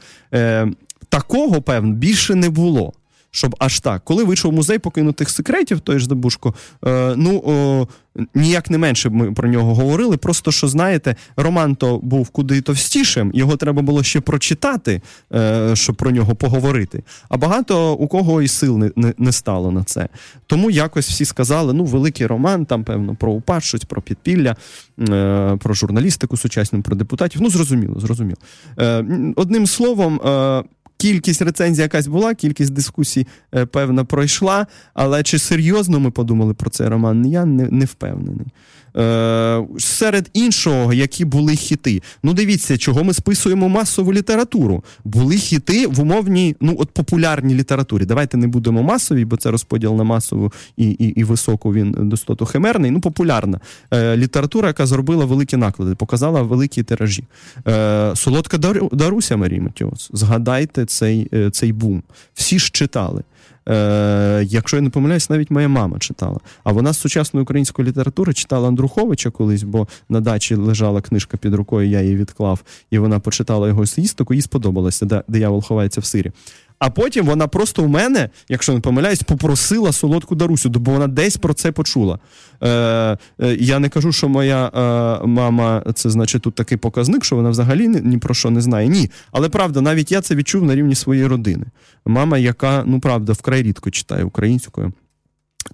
[1.09, 2.93] Такого, певно, більше не було.
[3.35, 6.53] Щоб аж так, коли вийшов музей покинутих секретів, той ж Забушко,
[6.85, 7.87] е, ну о,
[8.35, 10.17] ніяк не менше ми про нього говорили.
[10.17, 15.01] Просто що знаєте, роман то був куди товстішим, його треба було ще прочитати,
[15.33, 17.03] е, щоб про нього поговорити.
[17.29, 20.09] А багато у кого і сил не, не, не стало на це.
[20.47, 24.55] Тому якось всі сказали: ну, великий роман, там, певно, про упад, про підпілля,
[24.99, 27.41] е, про журналістику сучасну, про депутатів.
[27.41, 28.37] Ну, зрозуміло, зрозуміло.
[28.79, 30.21] Е, одним словом.
[30.25, 30.63] Е,
[31.03, 34.67] Кількість рецензій якась була, кількість дискусій, е, певна, пройшла.
[34.93, 38.47] Але чи серйозно ми подумали про цей роман, я не, не впевнений.
[38.97, 42.01] Е, Серед іншого, які були хіти.
[42.23, 44.83] Ну, дивіться, чого ми списуємо масову літературу.
[45.03, 48.05] Були хіти в умовній, ну от популярній літературі.
[48.05, 52.45] Давайте не будемо масові, бо це розподіл на масову і і, і високу він достатньо
[52.45, 52.91] химерний.
[52.91, 53.59] Ну, популярна
[53.93, 57.23] е, література, яка зробила великі наклади, показала великі тиражі.
[57.67, 58.57] Е, Солодка
[58.91, 60.09] Даруся Марії Матіос.
[60.13, 62.03] Згадайте цей, е, цей бум.
[62.33, 63.23] Всі ж читали.
[63.69, 66.39] Е, Якщо я не помиляюсь, навіть моя мама читала.
[66.63, 71.53] А вона з сучасної української літератури читала Андруховича колись, бо на дачі лежала книжка під
[71.53, 76.31] рукою, я її відклав, і вона почитала його їстику, їй сподобалося, диявол ховається в сирі.
[76.83, 81.37] А потім вона просто у мене, якщо не помиляюсь, попросила солодку Дарусю, бо вона десь
[81.37, 82.19] про це почула.
[82.61, 83.17] Е, е,
[83.59, 87.87] Я не кажу, що моя е, мама це значить тут такий показник, що вона взагалі
[87.87, 88.87] ні, ні про що не знає.
[88.87, 89.11] Ні.
[89.31, 91.65] Але правда, навіть я це відчув на рівні своєї родини.
[92.05, 94.93] Мама, яка, ну правда, вкрай рідко читає українською.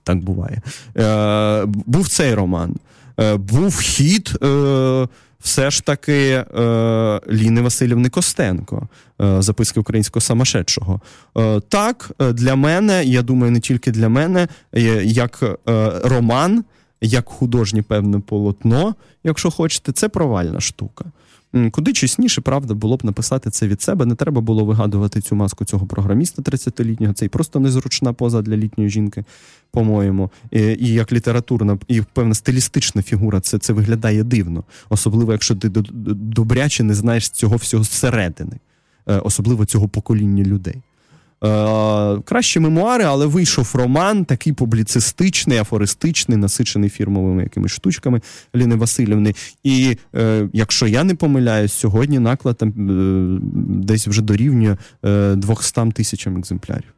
[0.04, 0.62] Так буває.
[0.98, 2.76] Е, Був цей роман.
[3.20, 4.38] Е, Був хід.
[4.44, 5.08] Е,
[5.40, 6.46] все ж таки е,
[7.32, 8.88] Ліни Васильівни Костенко,
[9.22, 11.02] е, записки українського самошедшого.
[11.38, 14.48] Е, так, для мене, я думаю, не тільки для мене,
[15.04, 15.60] як
[16.04, 16.64] роман,
[17.02, 21.06] як художнє певне полотно, якщо хочете, це провальна штука.
[21.72, 24.06] Куди чесніше, правда, було б написати це від себе.
[24.06, 27.14] Не треба було вигадувати цю маску цього програміста 30-літнього.
[27.14, 29.24] Це і просто незручна поза для літньої жінки,
[29.72, 30.32] по-моєму.
[30.52, 34.64] І, і як літературна, і певна стилістична фігура, це це виглядає дивно.
[34.90, 38.60] Особливо, якщо ти добряче не знаєш цього всього зсередини,
[39.08, 40.82] е, особливо цього покоління людей.
[41.46, 48.22] Е, Краще мемуари, але вийшов роман, такий публіцистичний, афористичний, насичений фірмовими якимись штучками
[48.56, 49.34] Ліни Васильівни.
[49.64, 53.40] І е, якщо я не помиляюсь, сьогодні наклад там е,
[53.84, 56.94] десь вже дорівнює е, 200 тисячам екземплярів.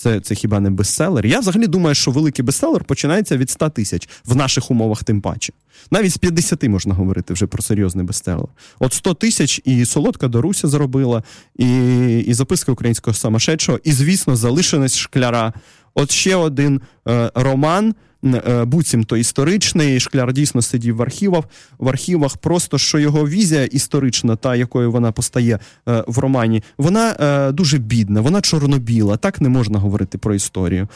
[0.00, 1.26] Це це хіба не бестселер?
[1.26, 5.52] Я взагалі думаю, що великий бестселер починається від 100 тисяч в наших умовах, тим паче.
[5.90, 8.48] Навіть з 50 можна говорити вже про серйозний бестселер.
[8.78, 11.22] От 100 тисяч і солодка Доруся зробила,
[11.56, 15.52] і і записка українського самошедшого, і, звісно, залишеність шкляра.
[15.94, 17.94] От ще один е, роман.
[18.24, 20.00] Е, буцімто історичний.
[20.00, 21.44] Шкляр дійсно сидів в архівах.
[21.78, 27.16] В архівах просто що його візія історична, та якою вона постає е, в романі, вона
[27.20, 29.16] е, дуже бідна, вона чорно-біла.
[29.16, 30.88] Так не можна говорити про історію.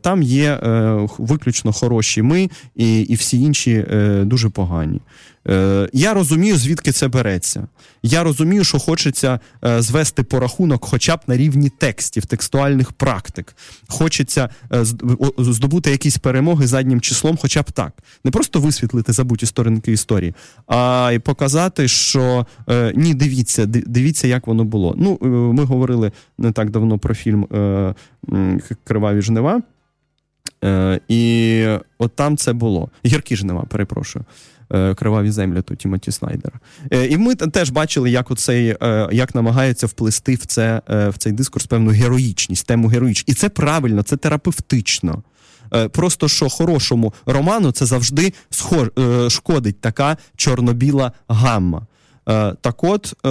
[0.00, 0.60] Там є
[1.18, 3.84] виключно хороші ми і, і всі інші
[4.24, 5.00] дуже погані.
[5.48, 7.66] Е, Я розумію, звідки це береться.
[8.02, 13.56] Я розумію, що хочеться е, звести порахунок хоча б на рівні текстів, текстуальних практик.
[13.88, 14.84] Хочеться е,
[15.38, 17.92] здобути якісь перемоги заднім числом, хоча б так.
[18.24, 20.34] Не просто висвітлити забуті сторінки історії,
[20.66, 22.46] а й показати, що
[22.94, 24.94] ні, дивіться, дивіться, як воно було.
[24.98, 25.18] Ну,
[25.54, 27.46] Ми говорили не так давно про фільм
[28.84, 29.62] Криваві жнива.
[31.08, 31.66] І
[31.98, 32.90] от там це було.
[33.06, 34.24] Гіркі жнива, перепрошую.
[34.72, 36.60] Е, криваві землі то Тімоті Снайдера.
[36.92, 41.32] Е, і ми теж бачили, як оцей, е, як намагаються вплести в це в цей
[41.32, 43.28] дискурс певну героїчність, тему героїчність.
[43.28, 45.22] І це правильно, це терапевтично.
[45.92, 48.32] Просто що хорошому роману це завжди
[49.28, 51.86] шкодить така чорно-біла гамма.
[52.28, 53.30] Е, так от е,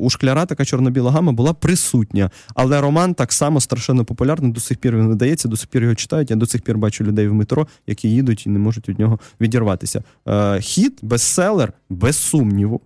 [0.00, 4.52] у шкляра така чорно-біла гама була присутня, але роман так само страшенно популярний.
[4.52, 6.30] До сих пір він видається, до сих пір його читають.
[6.30, 9.18] Я до сих пір бачу людей в метро, які їдуть і не можуть від нього
[9.40, 10.02] відірватися.
[10.28, 12.80] Е, хід, бестселер, без сумніву.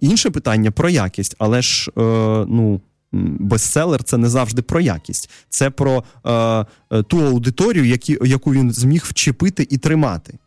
[0.00, 2.80] Інше питання про якість, але ж ну
[3.12, 9.02] бестселер це не завжди про якість, це про е, ту аудиторію, які, яку він зміг
[9.04, 10.32] вчепити і тримати.
[10.32, 10.38] Е,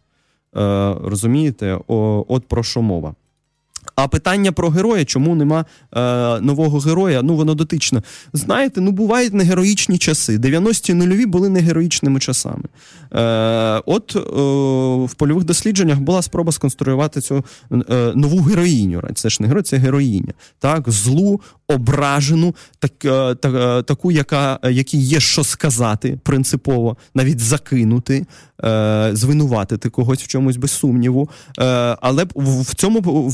[1.04, 3.16] Розумієте, О, от про що мова.
[3.96, 7.22] А питання про героя, чому нема е, нового героя?
[7.24, 8.04] Ну воно дотично.
[8.34, 10.38] Знаєте, ну бувають негероїчні часи.
[10.38, 12.64] 90-ті нульові були негероїчними часами.
[13.14, 14.20] Е, От е,
[15.06, 19.02] в польових дослідженнях була спроба сконструювати цю е, нову героїню.
[19.16, 20.34] Це ж не герой, це героїня.
[20.60, 27.40] Так, злу, ображену, так, е, так, е, таку, яка якій є що сказати принципово, навіть
[27.40, 28.26] закинути,
[28.64, 31.30] е, звинуватити когось в чомусь без сумніву.
[31.60, 31.64] Е,
[32.02, 33.32] Але в цьому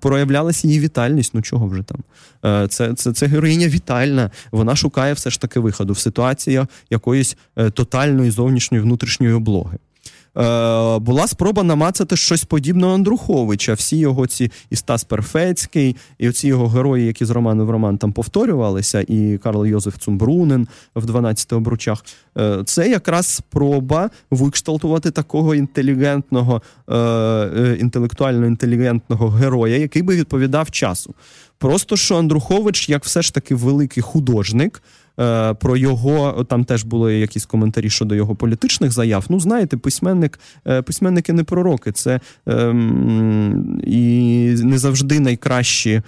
[0.00, 1.34] проявлялася її вітальність.
[1.34, 1.98] Ну чого вже там?
[2.44, 4.30] Е, це це, це героїня вітальна.
[4.52, 9.78] Вона шукає все ж таки виходу в ситуації якоїсь е, тотальної зовнішньої внутрішньої облоги.
[10.38, 13.74] Е, була спроба намацати щось подібне Андруховича.
[13.74, 17.98] Всі його ці і Стас Перфецький, і оці його герої, які з роману в роман
[17.98, 22.04] там повторювалися, і Карл Йозеф Цумбрунен в 12 обручах.
[22.38, 31.14] Е, це якраз спроба викшталтувати такого інтелігентного, е, інтелектуально інтелігентного героя, який би відповідав часу.
[31.58, 34.82] Просто що Андрухович, як все ж таки великий художник.
[35.20, 39.24] Е, про його там теж були якісь коментарі щодо його політичних заяв.
[39.28, 46.02] Ну, знаєте, письменник, е, письменники не пророки, це ем, і не завжди найкращі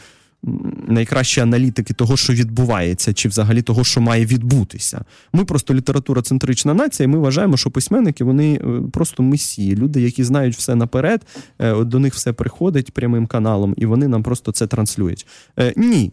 [0.89, 5.05] найкращі аналітики того, що відбувається, чи взагалі того, що має відбутися.
[5.33, 10.01] Ми просто література центрична нація, і ми вважаємо, що письменники вони е, просто месії, люди,
[10.01, 11.27] які знають все наперед,
[11.59, 15.27] е, до них все приходить прямим каналом, і вони нам просто це транслюють.
[15.59, 16.13] Е, ні.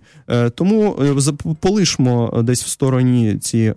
[0.55, 0.99] Тому
[1.59, 3.73] полишмо десь в стороні ці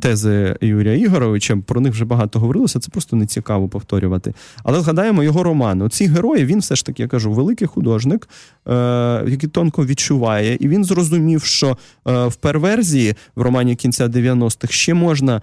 [0.00, 1.56] тези Юрія Ігоровича.
[1.66, 2.80] Про них вже багато говорилося.
[2.80, 4.34] Це просто не цікаво повторювати.
[4.62, 5.82] Але згадаємо його роман.
[5.82, 8.28] Оці герої він все ж таки я кажу, великий художник,
[8.68, 8.72] е,
[9.28, 14.94] який тонко відчуває, і він зрозумів, що е, в перверзії в романі кінця 90-х ще
[14.94, 15.42] можна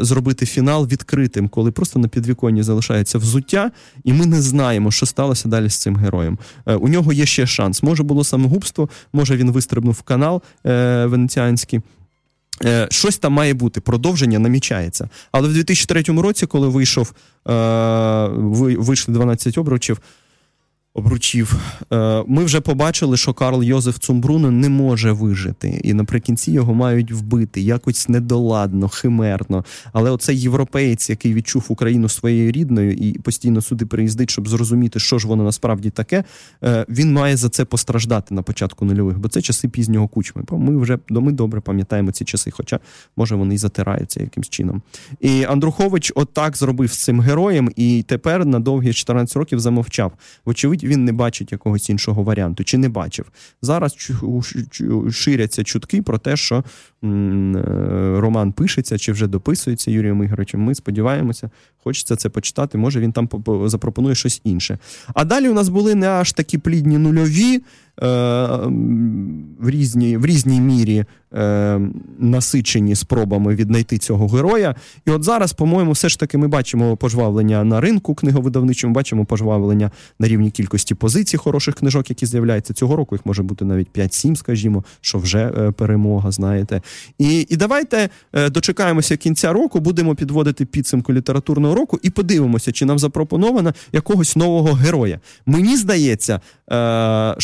[0.00, 3.70] зробити фінал відкритим, коли просто на підвіконні залишається взуття,
[4.04, 6.38] і ми не знаємо, що сталося далі з цим героєм.
[6.66, 7.82] У нього є ще шанс.
[7.82, 10.42] Може було самогубство, може він вистрибнув в канал
[11.04, 11.80] венеціанський.
[12.64, 15.08] Е, щось там має бути, продовження намічається.
[15.32, 17.12] Але в 2003 році, коли вийшов,
[17.48, 17.52] е,
[18.78, 20.00] вийшли 12 обручів,
[20.94, 21.56] обручів.
[21.92, 27.12] Е, ми вже побачили, що Карл Йозеф Цумбруно не може вижити, і наприкінці його мають
[27.12, 29.64] вбити якось недоладно, химерно.
[29.92, 35.18] Але оцей європеєць, який відчув Україну своєю рідною і постійно сюди приїздить, щоб зрозуміти, що
[35.18, 36.24] ж воно насправді таке,
[36.64, 40.42] е, він має за це постраждати на початку нульових, бо це часи пізнього кучми.
[40.50, 42.80] Ми вже ми добре пам'ятаємо ці часи, хоча
[43.16, 44.82] може вони і затираються якимсь чином.
[45.20, 50.12] І Андрухович отак зробив з цим героєм, і тепер на довгі 14 років замовчав.
[50.44, 53.26] Вочевидь він не бачить якогось іншого варіанту, чи не бачив.
[53.62, 54.12] Зараз
[55.10, 56.62] ширяться чутки про те, що е,
[58.20, 60.60] роман пишеться чи вже дописується Юрієм Ігоровичем.
[60.60, 61.50] Ми сподіваємося,
[61.84, 62.78] хочеться це почитати.
[62.78, 63.28] Може він там
[63.66, 64.78] запропонує щось інше.
[65.14, 67.62] А далі у нас були не аж такі плідні нульові.
[68.02, 68.06] Е,
[69.60, 71.04] в різній в різній мірі
[71.34, 71.80] е,
[72.18, 74.74] насичені спробами віднайти цього героя.
[75.06, 79.90] І от зараз, по-моєму, все ж таки ми бачимо пожвавлення на ринку книговидавничому, бачимо пожвавлення
[80.18, 83.14] на рівні кількості позицій хороших книжок, які з'являються цього року.
[83.14, 86.82] Їх може бути навіть 5-7, скажімо, що вже е, перемога, знаєте.
[87.18, 88.08] І і давайте
[88.50, 94.72] дочекаємося кінця року, будемо підводити підсумку літературного року і подивимося, чи нам запропоновано якогось нового
[94.72, 95.20] героя.
[95.46, 96.40] Мені здається,
[96.72, 97.34] е,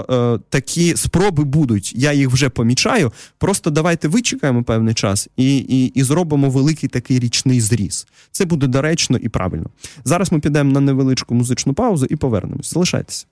[0.00, 1.92] е, такі спроби будуть.
[1.96, 3.12] Я їх вже помічаю.
[3.38, 8.06] Просто давайте вичекаємо певний час і, і, і зробимо великий такий річний зріз.
[8.30, 9.66] Це буде доречно і правильно.
[10.04, 12.70] Зараз ми підемо на невеличку музичну паузу і повернемось.
[12.70, 13.26] Залишайтеся.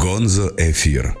[0.00, 1.14] Гонзо ефір.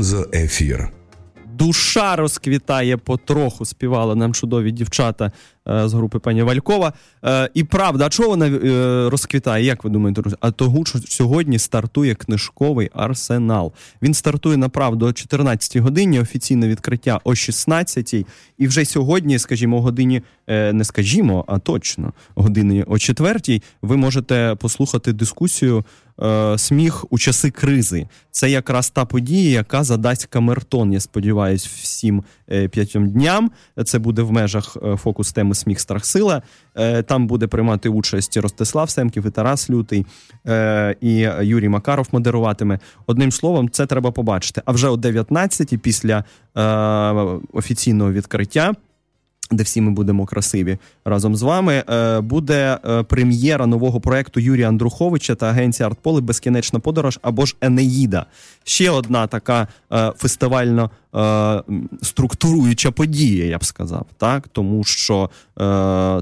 [0.00, 0.88] Гонзо Ефір.
[1.46, 5.32] Душа розквітає потроху, співали нам чудові дівчата
[5.70, 6.92] з групи пані Валькова.
[7.24, 9.64] Е, і правда, а чого вона е, розквітає?
[9.64, 10.22] Як ви думаєте?
[10.40, 13.72] А того, що сьогодні стартує книжковий арсенал.
[14.02, 18.26] Він стартує направду о 14 годині, офіційне відкриття о 16-й.
[18.58, 23.96] І вже сьогодні, скажімо, о годині, е, не скажімо, а точно годині о 4-й ви
[23.96, 25.84] можете послухати дискусію
[26.22, 28.06] е, сміх у часи кризи.
[28.30, 30.92] Це якраз та подія, яка задасть камертон.
[30.92, 33.50] Я сподіваюся, всім е, п'ятьом дням.
[33.84, 36.42] Це буде в межах е, фокус теми Сміх Страх Сила.
[36.76, 40.06] Е, Там буде приймати участь Ростислав Семків і Тарас Лютий
[40.46, 42.78] е, і Юрій Макаров модеруватиме.
[43.06, 44.62] Одним словом, це треба побачити.
[44.64, 46.24] А вже о 19-й після
[46.56, 46.62] е,
[47.52, 48.74] офіційного відкриття
[49.50, 51.84] де всі ми будемо красиві разом з вами.
[51.90, 57.56] е, Буде е, прем'єра нового проекту Юрія Андруховича та агенції Артполи Безкінечна подорож або ж
[57.60, 58.26] Енеїда.
[58.64, 60.90] Ще одна така е, фестивально
[62.02, 65.30] структуруюча подія, я б сказав, так тому що,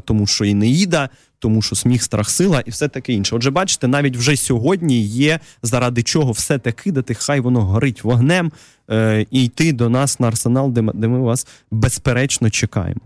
[0.05, 1.09] тому що Енеїда.
[1.41, 3.37] Тому що сміх, страх, сила і все таке інше.
[3.37, 8.53] Отже, бачите, навіть вже сьогодні є заради чого все те кидати, хай воно горить вогнем
[8.91, 13.01] е, і йти до нас на арсенал, де, ми- де ми вас безперечно чекаємо.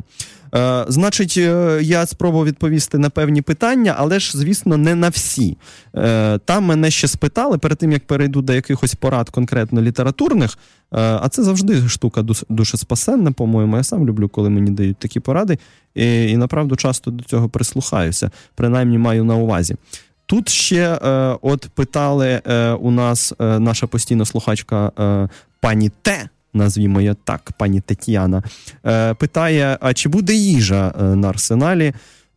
[0.55, 5.57] Е, значить, е, я спробував відповісти на певні питання, але ж, звісно, не на всі.
[5.97, 10.51] Е, там мене ще спитали перед тим, як перейду до якихось порад конкретно літературних.
[10.51, 10.59] Е,
[11.01, 13.77] а це завжди штука дуже спасенна, по-моєму.
[13.77, 15.59] Я сам люблю, коли мені дають такі поради,
[15.95, 19.77] і, і направду часто до цього прислухаюся, принаймні маю на увазі.
[20.27, 20.99] Тут ще е,
[21.43, 25.29] от питали е, у нас е, наша постійна слухачка е,
[25.61, 26.29] пані Т.
[26.55, 28.43] Назвімо її так, пані Тетяна,
[28.87, 31.93] е, питає: а чи буде їжа е, на арсеналі?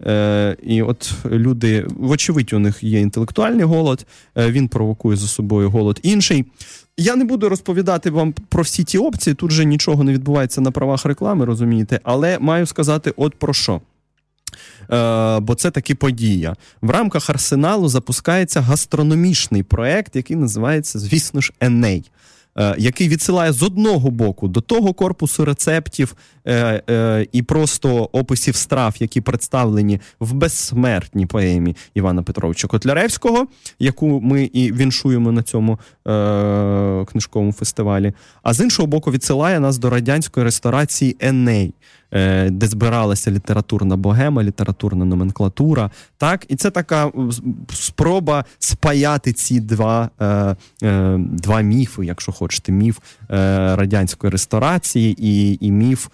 [0.05, 4.05] Е, і от люди, вочевидь, у них є інтелектуальний голод,
[4.35, 6.45] він провокує за собою голод інший.
[6.97, 9.33] Я не буду розповідати вам про всі ті опції.
[9.33, 13.81] Тут же нічого не відбувається на правах реклами, розумієте, але маю сказати, от про що.
[14.91, 16.55] Е, бо це таки подія.
[16.81, 22.11] В рамках арсеналу запускається гастрономічний проект, який називається, звісно ж, Еней.
[22.57, 28.55] е, який відсилає з одного боку до того корпусу рецептів е, е, і просто описів
[28.55, 33.47] страв, які представлені в безсмертній поемі Івана Петровича Котляревського,
[33.79, 38.13] яку ми і віншуємо на цьому е, книжковому фестивалі.
[38.43, 41.73] А з іншого боку, відсилає нас до радянської ресторації Еней.
[42.49, 47.11] Де збиралася літературна богема, літературна номенклатура, так і це така
[47.73, 50.55] спроба спаяти ці два, е,
[50.87, 52.97] е, два міфи, якщо хочете, міф
[53.29, 56.07] радянської ресторації і, і міф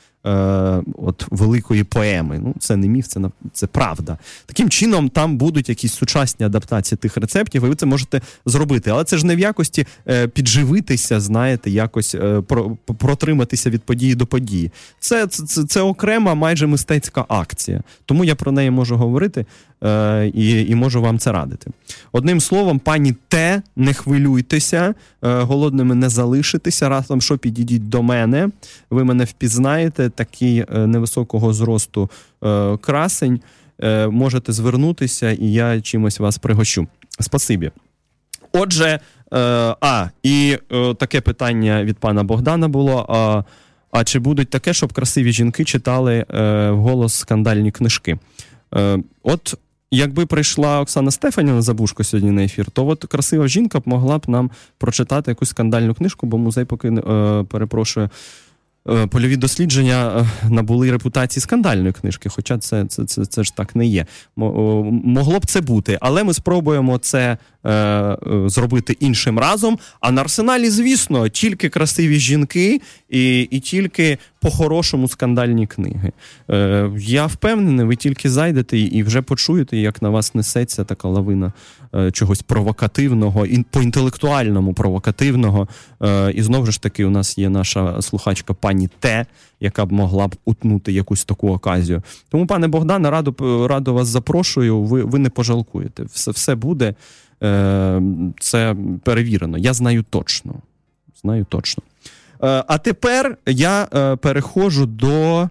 [0.97, 2.39] от великої поеми.
[2.43, 3.19] Ну, це не міф, це
[3.53, 4.17] це правда.
[4.45, 8.89] Таким чином, там будуть якісь сучасні адаптації тих рецептів, і ви це можете зробити.
[8.89, 14.15] Але це ж не в якості е, підживитися, знаєте, якось е, про, протриматися від події
[14.15, 14.72] до події.
[14.99, 17.82] Це, це, це, окрема майже мистецька акція.
[18.05, 19.45] Тому я про неї можу говорити
[19.84, 21.72] е, і, і можу вам це радити.
[22.11, 24.93] Одним словом, пані Т, не хвилюйтеся,
[25.24, 26.89] е, голодними не залишитеся.
[26.89, 28.49] Разом що підійдіть до мене.
[28.89, 32.09] Ви мене впізнаєте, такий е, невисокого зросту
[32.43, 33.41] е, красень.
[33.84, 36.88] Е, можете звернутися, і я чимось вас пригощу.
[37.20, 37.72] Спасибі.
[38.53, 38.99] Отже,
[39.82, 40.57] а, і
[40.97, 43.05] таке питання від пана Богдана було.
[43.09, 43.43] А,
[43.91, 46.26] а чи будуть таке, щоб красиві жінки читали
[46.72, 48.18] вголос скандальні книжки?
[49.24, 49.55] От
[49.91, 54.30] якби прийшла Оксана Стефанівна Забушко сьогодні на ефір, то от красива жінка б могла б
[54.30, 56.91] нам прочитати якусь скандальну книжку, бо музей поки
[57.49, 58.09] перепрошую.
[58.89, 63.75] Е, Польові дослідження е, набули репутації скандальної книжки, хоча це, це, це, це ж так
[63.75, 64.05] не є.
[64.36, 69.80] Мо- Могло б це бути, але ми спробуємо це е, зробити іншим разом.
[69.99, 76.12] А на арсеналі, звісно, тільки красиві жінки і, і тільки по-хорошому скандальні книги.
[76.49, 81.53] Е, я впевнений, ви тільки зайдете і, вже почуєте, як на вас несеться така лавина
[81.95, 85.68] е, чогось провокативного, і по-інтелектуальному провокативного.
[86.03, 89.26] Е, і знову ж таки, у нас є наша слухачка пані Т,
[89.59, 92.03] яка б могла б утнути якусь таку оказію.
[92.30, 94.82] Тому, пане Богдане, радо, радо вас запрошую.
[94.82, 96.03] Ви, ви не пожалкуєте.
[96.03, 96.95] Все, все буде.
[97.43, 98.01] Е,
[98.39, 99.57] це перевірено.
[99.57, 100.53] Я знаю точно.
[101.21, 101.83] Знаю точно.
[102.43, 105.49] Е, а тепер я е, переходжу до.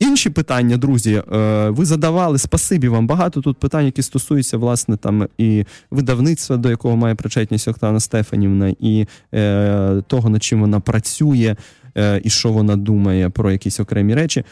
[0.00, 3.06] Інші питання, друзі, е, ви задавали спасибі вам.
[3.06, 8.74] Багато тут питань, які стосуються власне там і видавництва, до якого має причетність Оксана Стефанівна,
[8.80, 11.56] і е, того, над чим вона працює,
[11.96, 14.44] е, і що вона думає про якісь окремі речі.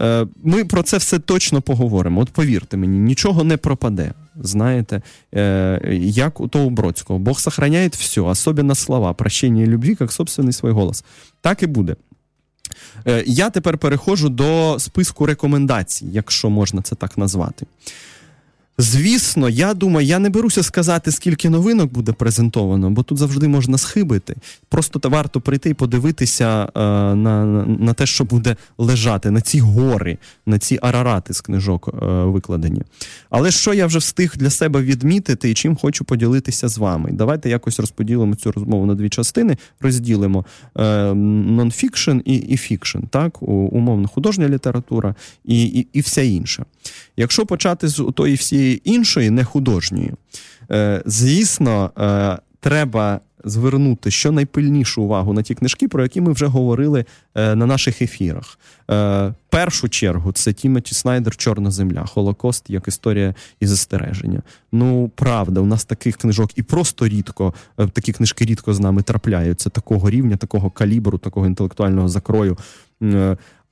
[0.00, 2.20] Е, Ми про це все точно поговоримо.
[2.20, 4.12] От повірте мені, нічого не пропаде.
[4.40, 5.02] Знаєте,
[5.34, 7.18] е, як у того Бродського.
[7.18, 11.04] Бог сохраняє все, особенно слова, прощення і любві, як собственний свій голос.
[11.40, 11.96] Так і буде.
[13.06, 17.66] Е, Я тепер переходжу до списку рекомендацій, якщо можна це так назвати.
[18.78, 23.78] Звісно, я думаю, я не беруся сказати, скільки новинок буде презентовано, бо тут завжди можна
[23.78, 24.34] схибити.
[24.68, 26.80] Просто варто прийти і подивитися е,
[27.14, 32.06] на, на, те, що буде лежати, на ці гори, на ці арарати з книжок е,
[32.06, 32.82] викладені.
[33.30, 37.10] Але що я вже встиг для себе відмітити і чим хочу поділитися з вами?
[37.12, 40.44] Давайте якось розподілимо цю розмову на дві частини, розділимо
[40.78, 45.14] е, нонфікшн і, і фікшн, так, умовно художня література
[45.44, 46.64] і, і, і вся інша.
[47.16, 50.12] Якщо почати з тої всієї іншої, не художньої,
[50.70, 57.04] е, звісно, е, треба звернути щонайпильнішу увагу на ті книжки, про які ми вже говорили
[57.34, 58.58] е, на наших ефірах.
[59.50, 64.42] Першу чергу це Тімоті Снайдер Чорна земля, Холокост як історія і застереження.
[64.72, 67.54] Ну, правда, у нас таких книжок і просто рідко,
[67.92, 72.56] такі книжки рідко з нами трапляються, такого рівня, такого калібру, такого інтелектуального закрою.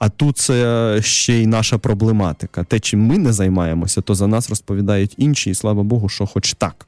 [0.03, 2.65] А тут це ще й наша проблематика.
[2.65, 6.55] Те, чим ми не займаємося, то за нас розповідають інші, і слава Богу, що хоч
[6.55, 6.87] так.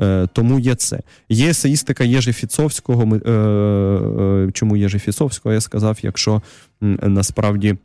[0.00, 1.00] Е, Тому є це.
[1.28, 3.02] Є есеїстика Єжи Фіцовського.
[3.16, 5.52] Е, е, чому Єжи Фіцовського?
[5.52, 6.42] Я сказав, якщо
[6.82, 7.76] м, насправді.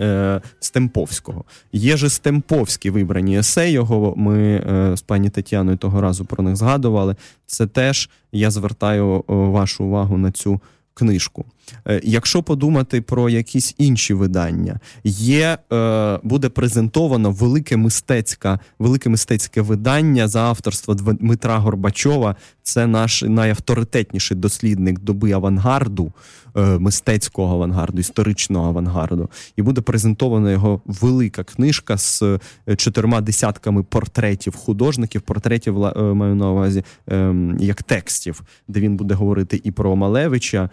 [0.00, 1.44] е, Стемповського.
[1.72, 4.14] Є же Стемповські вибрані есе його.
[4.16, 7.16] Ми е, з пані Тетяною того разу про них згадували.
[7.46, 10.60] Це теж я звертаю вашу увагу на цю
[10.94, 11.44] книжку.
[11.88, 19.60] Е, Якщо подумати про якісь інші видання, є, е, буде презентовано велике мистецьке, велике мистецьке
[19.60, 22.36] видання за авторства Дмитра Горбачова.
[22.62, 26.12] Це наш найавторитетніший дослідник доби авангарду,
[26.56, 29.30] е, мистецького авангарду, історичного авангарду.
[29.56, 32.22] І буде презентована його велика книжка з
[32.76, 39.60] чотирма десятками портретів художників, портретів маю на увазі ем, як текстів, де він буде говорити
[39.64, 40.70] і про Малевича,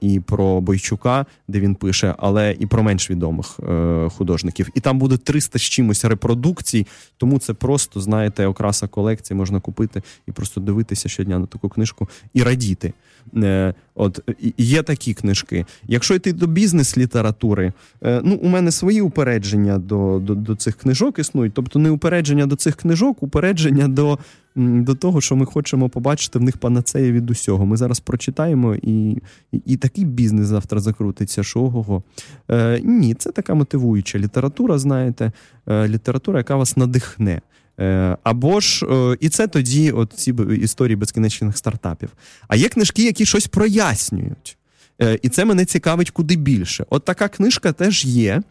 [0.00, 4.68] і про Бойчука, де він пише, але і про менш відомих е, художників.
[4.74, 6.86] І там буде 300 з чимось репродукцій,
[7.16, 12.08] тому це просто, знаєте, окраса колекції можна купити і просто дивитися щодня на таку книжку
[12.34, 12.92] і радіти.
[13.36, 14.20] Е, От
[14.58, 15.66] є такі книжки.
[15.88, 17.72] Якщо йти до бізнес-літератури,
[18.02, 21.54] е, ну у мене свої упередження до, до, до цих книжок існують.
[21.54, 24.18] Тобто не упередження до цих книжок, упередження до,
[24.56, 27.66] до того, що ми хочемо побачити в них панацея від усього.
[27.66, 29.10] Ми зараз прочитаємо, і,
[29.52, 31.42] і, і такий бізнес завтра закрутиться.
[31.42, 32.02] що.
[32.50, 35.32] Е, ні, це така мотивуюча література, знаєте,
[35.68, 37.40] е, література, яка вас надихне.
[37.80, 42.08] Е, Або ж е, і це тоді от ці історії безкінечних стартапів.
[42.48, 44.56] А є книжки, які щось прояснюють.
[45.02, 46.84] Е, І це мене цікавить куди більше.
[46.90, 48.42] От така книжка теж є.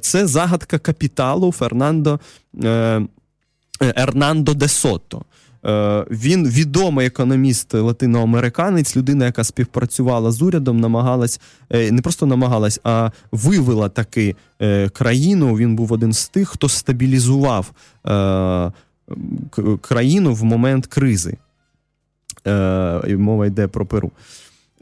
[0.00, 2.20] Це загадка капіталу Фернандо
[3.80, 5.22] Ернандо де Сото.
[5.66, 12.80] Е, Він відомий економіст латиноамериканець, людина, яка співпрацювала з урядом, намагалась е, не просто намагалась,
[12.84, 15.56] а вивела таки е, країну.
[15.56, 17.72] Він був один з тих, хто стабілізував
[18.06, 18.72] е,
[19.80, 21.36] країну в момент кризи.
[22.46, 24.10] Е, Мова йде про Перу.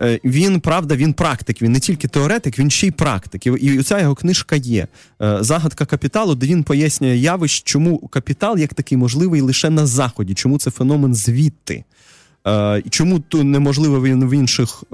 [0.01, 3.47] Е, Він, правда, він практик, він не тільки теоретик, він ще й практик.
[3.47, 4.87] І, ця його книжка є.
[5.23, 10.35] Е, Загадка капіталу, де він пояснює явищ, чому капітал як такий можливий лише на заході,
[10.35, 11.85] чому це феномен звідти.
[12.47, 14.85] Е, Чому то неможливо він в інших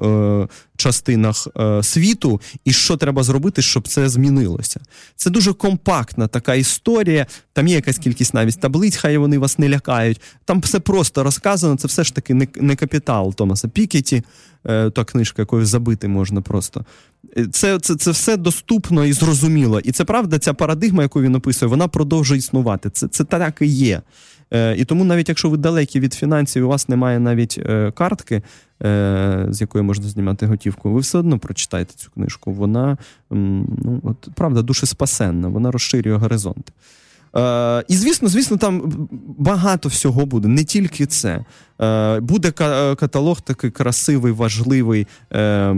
[0.81, 4.81] частинах е, світу, і що треба зробити, щоб це змінилося?
[5.16, 7.26] Це дуже компактна така історія.
[7.53, 10.20] Там є якась кількість навіть таблиць, хай вони вас не лякають.
[10.45, 11.76] Там все просто розказано.
[11.76, 14.22] Це все ж таки не, не капітал Томаса Пікеті,
[14.66, 16.85] е, та книжка, якою забити можна просто.
[17.37, 19.81] Е, Це, це, це все доступно і зрозуміло.
[19.81, 22.91] І це правда, ця парадигма, яку він описує, вона продовжує існувати.
[22.91, 24.03] Це, це так і є.
[24.51, 28.43] Е, І тому, навіть якщо ви далекі від фінансів, у вас немає навіть е, картки,
[28.83, 32.53] з якої можна знімати готівку, ви все одно прочитаєте цю книжку.
[32.53, 32.97] Вона
[33.31, 36.72] ну, от, правда дуже спасенна, вона розширює горизонти.
[37.37, 39.09] Е, і звісно, звісно, там
[39.39, 41.45] багато всього буде, не тільки це.
[41.81, 45.70] Е, буде каталог такий красивий, важливий, е,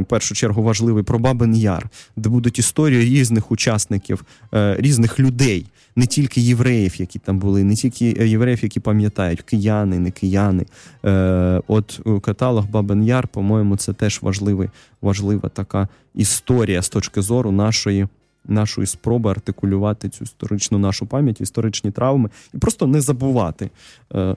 [0.00, 4.24] в першу чергу важливий про Бабин Яр, де будуть історії різних учасників,
[4.54, 9.42] е, різних людей, не тільки євреїв, які там були, не тільки е, євреїв, які пам'ятають,
[9.42, 10.66] кияни, не кияни.
[11.04, 14.68] Е, От каталог Бабин Яр, по-моєму, це теж важливий,
[15.02, 18.06] важлива така історія з точки зору нашої
[18.44, 23.70] нашої спроби артикулювати цю історичну нашу пам'ять, історичні травми і просто не забувати.
[24.14, 24.36] Е,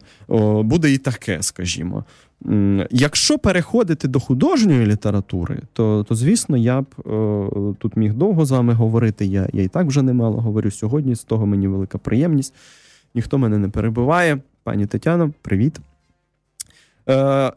[0.63, 2.03] Буде і таке, скажімо.
[2.91, 8.51] Якщо переходити до художньої літератури, то, то звісно, я б е, тут міг довго з
[8.51, 9.25] вами говорити.
[9.25, 11.15] Я, я і так вже немало говорю сьогодні.
[11.15, 12.53] З того мені велика приємність.
[13.15, 14.37] Ніхто мене не перебиває.
[14.63, 15.79] Пані Тетяно, привіт.
[17.09, 17.51] Е,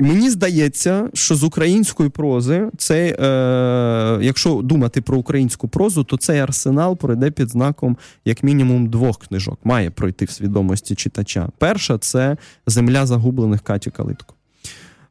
[0.00, 6.40] Мені здається, що з української прози цей, е, якщо думати про українську прозу, то цей
[6.40, 9.58] арсенал пройде під знаком як мінімум двох книжок.
[9.64, 11.48] Має пройти в свідомості читача.
[11.58, 12.36] Перша це
[12.66, 14.34] Земля загублених Каті Калитко.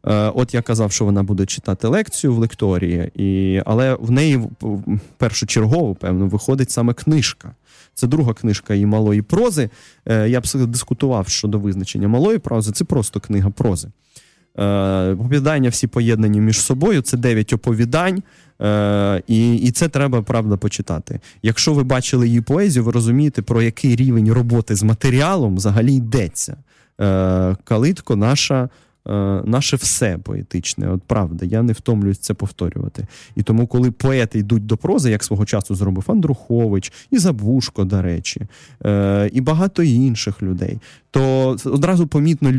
[0.08, 4.42] Е, От я казав, що вона буде читати лекцію в лекторії, і, але в неї
[5.18, 7.52] першочергово, певно, виходить саме книжка.
[7.94, 9.70] Це друга книжка її малої прози.
[10.06, 12.72] Е, Я б дискутував щодо визначення малої прози.
[12.72, 13.88] Це просто книга прози.
[14.60, 17.02] Е, Оповідання всі поєднані між собою.
[17.02, 18.24] Це дев'ять оповідань,
[18.62, 21.20] е, і, і це треба правда почитати.
[21.44, 26.58] Якщо ви бачили її поезію, ви розумієте, про який рівень роботи з матеріалом взагалі йдеться.
[27.02, 28.70] Е, Калитко наша.
[29.10, 33.08] Е, Наше все поетичне, от правда, я не втомлююсь це повторювати.
[33.36, 38.02] І тому, коли поети йдуть до прози, як свого часу зробив Андрухович, і Забушко, до
[38.02, 38.42] речі,
[38.86, 40.80] е, і багато інших людей,
[41.12, 42.54] то одразу помітно,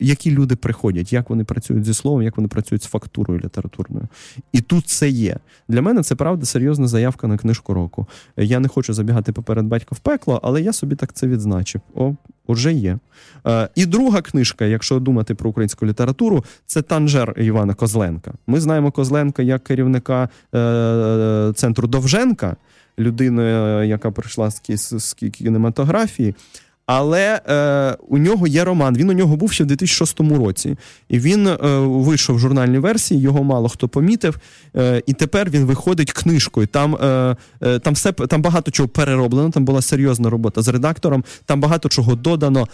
[0.00, 4.08] які люди приходять, як вони працюють зі словом, як вони працюють з фактурою літературною.
[4.52, 5.36] І тут це є.
[5.68, 8.06] Для мене це правда серйозна заявка на книжку року.
[8.36, 11.80] Я не хочу забігати поперед батька в пекло, але я собі так це відзначив.
[11.94, 12.14] О,
[12.46, 12.98] уже є.
[13.46, 18.32] Е, і друга книжка, якщо думати про українську літературу, це Танжер Івана Козленка.
[18.46, 22.56] Ми знаємо Козленка як керівника е, центру Довженка,
[22.98, 26.34] людина, яка прийшла з, з, з кінематографії.
[26.86, 28.96] Але е, у нього є роман.
[28.96, 30.76] Він у нього був ще в 2006 році.
[31.08, 34.38] І він е, вийшов в журнальній версії, його мало хто помітив.
[34.76, 36.66] Е, і тепер він виходить книжкою.
[36.66, 41.24] Там, е, е, там, все, там багато чого перероблено, там була серйозна робота з редактором,
[41.44, 42.60] там багато чого додано.
[42.62, 42.68] Е,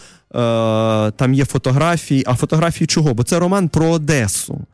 [1.11, 2.23] там є фотографії.
[2.27, 3.13] А фотографії чого?
[3.13, 4.65] Бо це роман про Одесу.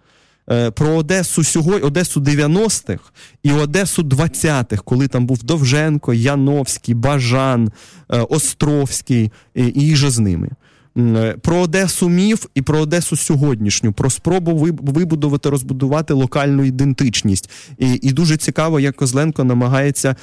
[0.51, 3.03] Е, Про Одесу сьогодні, Одесу 90-х
[3.43, 7.71] і Одесу 20-х, коли там був Довженко, Яновський, Бажан,
[8.11, 10.49] е, Островський і, їже з ними.
[10.97, 17.49] Е, Про Одесу міф і про Одесу сьогоднішню, про спробу вибудувати, розбудувати локальну ідентичність.
[17.77, 20.15] І, і дуже цікаво, як Козленко намагається.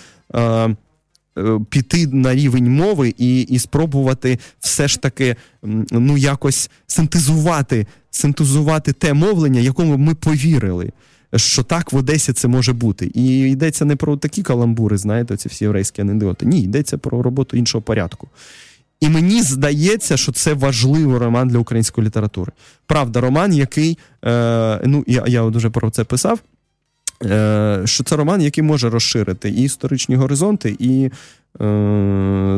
[1.71, 5.37] Піти на рівень мови і, і спробувати все ж таки
[5.91, 10.93] ну якось синтезувати, синтезувати те мовлення, якому ми повірили.
[11.37, 13.11] Що так в Одесі це може бути.
[13.15, 16.47] І йдеться не про такі каламбури, знаєте, ці всі єврейські анекдоти.
[16.47, 18.29] Ні, йдеться про роботу іншого порядку.
[19.01, 22.53] І мені здається, що це важливий роман для української літератури.
[22.87, 26.39] Правда, роман, який, е, ну я, я от уже про це писав.
[27.25, 31.11] Е, що це роман, який може розширити і історичні горизонти, і
[31.61, 31.65] е,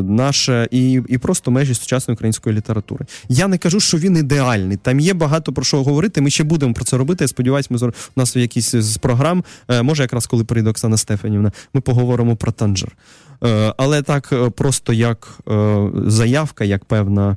[0.03, 3.05] наше, і, і просто межі сучасної української літератури.
[3.29, 4.77] Я не кажу, що він ідеальний.
[4.77, 6.21] Там є багато про що говорити.
[6.21, 7.25] Ми ще будемо про це робити.
[7.25, 10.97] Я сподіваюся, ми у нас в якійсь з програм, е, може, якраз коли прийде Оксана
[10.97, 12.97] Стефанівна, ми поговоримо про танжер.
[13.45, 17.37] Е, але так, е, просто як е, заявка, як певна.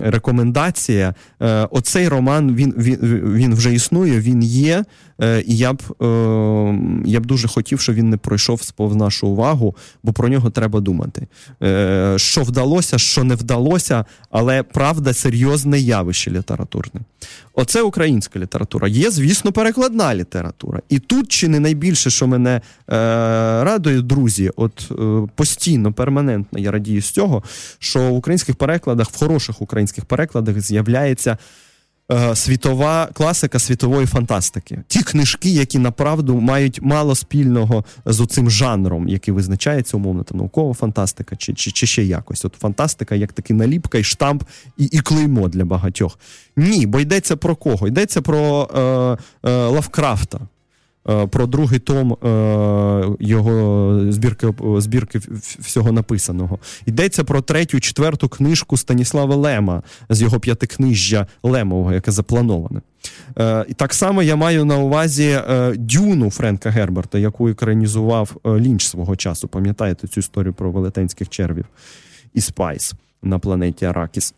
[0.00, 1.14] Рекомендація.
[1.70, 2.98] Оцей роман він, він,
[3.34, 4.84] він вже існує, він є.
[5.22, 6.06] Е, І я б, е,
[7.04, 10.80] я б дуже хотів, щоб він не пройшов сповз нашу увагу, бо про нього треба
[10.80, 11.26] думати.
[11.62, 17.00] Е, Що вдалося, що не вдалося, але правда серйозне явище літературне.
[17.54, 18.88] Оце українська література.
[18.88, 20.80] Є, звісно, перекладна література.
[20.88, 22.60] І тут чи не найбільше, що мене
[23.64, 24.92] радує, друзі, от
[25.34, 27.42] постійно, перманентно я радію з цього,
[27.78, 31.38] що в українських перекладах, в хороших українських перекладах з'являється
[32.34, 34.82] світова класика світової фантастики.
[34.88, 40.74] Ті книжки, які направду мають мало спільного з цим жанром, який визначається умовно, там наукова
[40.74, 42.44] фантастика чи, чи, чи ще якось.
[42.44, 44.42] От фантастика, як такий наліпка, і штамп,
[44.78, 46.18] і, і клеймо для багатьох.
[46.56, 47.88] Ні, бо йдеться про кого?
[47.88, 50.40] Йдеться про е, е, Лавкрафта.
[51.08, 52.16] Е, Про другий том е,
[53.20, 55.20] його збірки, збірки
[55.58, 56.58] всього написаного.
[56.86, 62.80] Йдеться про третю, четверту книжку Станіслава Лема з його п'ятикнижжя Лемового, яке заплановане.
[63.38, 65.38] Е, і так само я маю на увазі
[65.74, 69.48] Дюну Френка Герберта, яку екранізував Лінч свого часу.
[69.48, 71.64] Пам'ятаєте цю історію про велетенських червів
[72.34, 74.34] і Спайс на планеті Аракіс.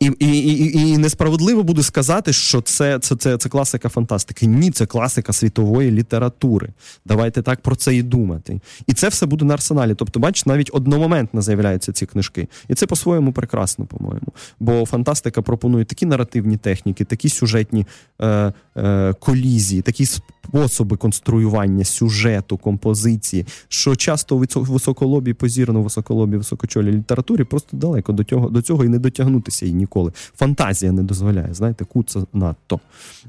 [0.00, 4.46] І, і, і, і несправедливо буде сказати, що це, це, це, це класика фантастики.
[4.46, 6.68] Ні, це класика світової літератури.
[7.04, 8.60] Давайте так про це і думати.
[8.86, 9.94] І це все буде на арсеналі.
[9.94, 12.48] Тобто, бачиш, навіть одномоментно з'являються ці книжки.
[12.68, 14.26] І це по-своєму прекрасно, по-моєму.
[14.60, 17.86] Бо фантастика пропонує такі наративні техніки, такі сюжетні
[18.20, 26.92] е, е, колізії, такі способи конструювання сюжету, композиції, що часто висо- високолобі, позірно високолобі, високочолі
[26.92, 30.12] літературі просто далеко до цього, до цього і не дотягнутися ніколи.
[30.36, 32.80] Фантазія не дозволяє, знаєте, куца надто.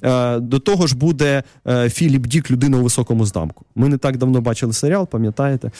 [0.04, 3.66] Е, до того ж буде е, Філіп Дік, людина у високому замку.
[3.76, 5.72] Ми не так давно бачили серіал, пам'ятаєте?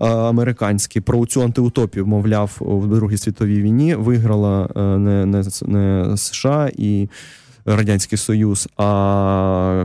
[0.00, 6.16] е, Американський про цю антиутопію, мовляв, в Другій світовій війні виграла е, не, не, не
[6.16, 7.08] США і
[7.64, 9.84] Радянський Союз, а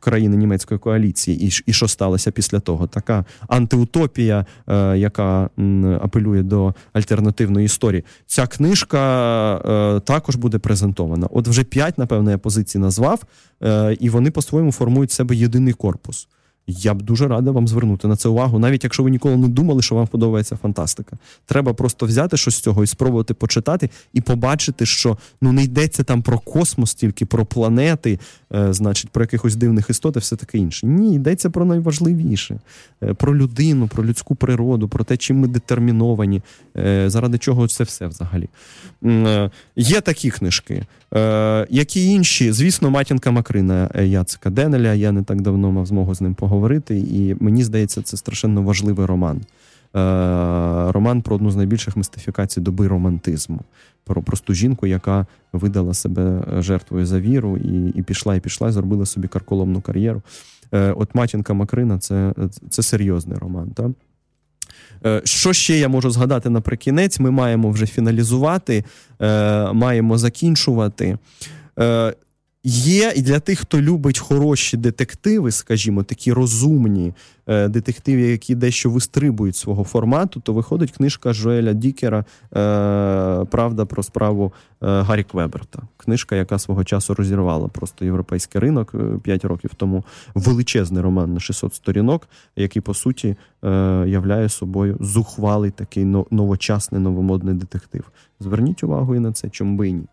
[0.00, 1.46] країни німецької коаліції.
[1.46, 2.86] І, і що сталося після того?
[2.86, 5.50] Така антиутопія, е, яка
[6.00, 8.04] апелює до альтернативної історії.
[8.26, 9.00] Ця книжка
[9.56, 11.26] е, також буде презентована.
[11.30, 13.22] От вже п'ять, напевно, я позицій назвав,
[13.62, 16.28] е, і вони по-своєму формують себе єдиний корпус.
[16.70, 19.82] Я б дуже радий вам звернути на це увагу, навіть якщо ви ніколи не думали,
[19.82, 21.16] що вам подобається фантастика.
[21.46, 26.02] Треба просто взяти щось з цього і спробувати почитати і побачити, що ну не йдеться
[26.02, 28.18] там про космос, тільки про планети,
[28.54, 30.86] е, значить, про якихось дивних істот і все таке інше.
[30.86, 32.60] Ні, йдеться про найважливіше,
[33.02, 36.42] е, про людину, про людську природу, про те, чим ми детерміновані,
[36.76, 38.48] е, заради чого це все взагалі.
[39.04, 40.86] Е, Є такі книжки.
[41.14, 44.94] Е, які інші, звісно, матінка Макрина е, Яцика Денеля.
[44.94, 46.59] Я не так давно мав змогу з ним поговорити,
[46.98, 49.40] і мені здається, це страшенно важливий роман.
[49.96, 53.60] Е, роман про одну з найбільших мистифікацій доби романтизму.
[54.04, 58.72] Про просту жінку, яка видала себе жертвою за віру, і, і пішла, і пішла, і
[58.72, 60.22] зробила собі карколомну кар'єру.
[60.72, 62.34] Е, от матінка Макрина це,
[62.70, 63.70] це серйозний роман.
[63.70, 63.90] Так?
[65.06, 67.20] Е, Що ще я можу згадати наприкінець?
[67.20, 68.84] Ми маємо вже фіналізувати,
[69.72, 71.18] маємо закінчувати.
[72.66, 77.14] Е, Є і для тих, хто любить хороші детективи, скажімо, такі розумні
[77.46, 82.24] е, детективи, які дещо вистрибують свого формату, то виходить книжка Жоеля Дікера е,
[83.50, 84.52] Правда про справу
[84.82, 85.82] е, Гаррі Квеберта.
[85.96, 90.04] Книжка, яка свого часу розірвала просто європейський ринок 5 років тому.
[90.34, 93.68] Величезний роман на 600 сторінок, який по суті е,
[94.06, 98.10] являє собою зухвалий такий новочасний новомодний детектив.
[98.40, 100.04] Зверніть увагу і на це, чому би і ні.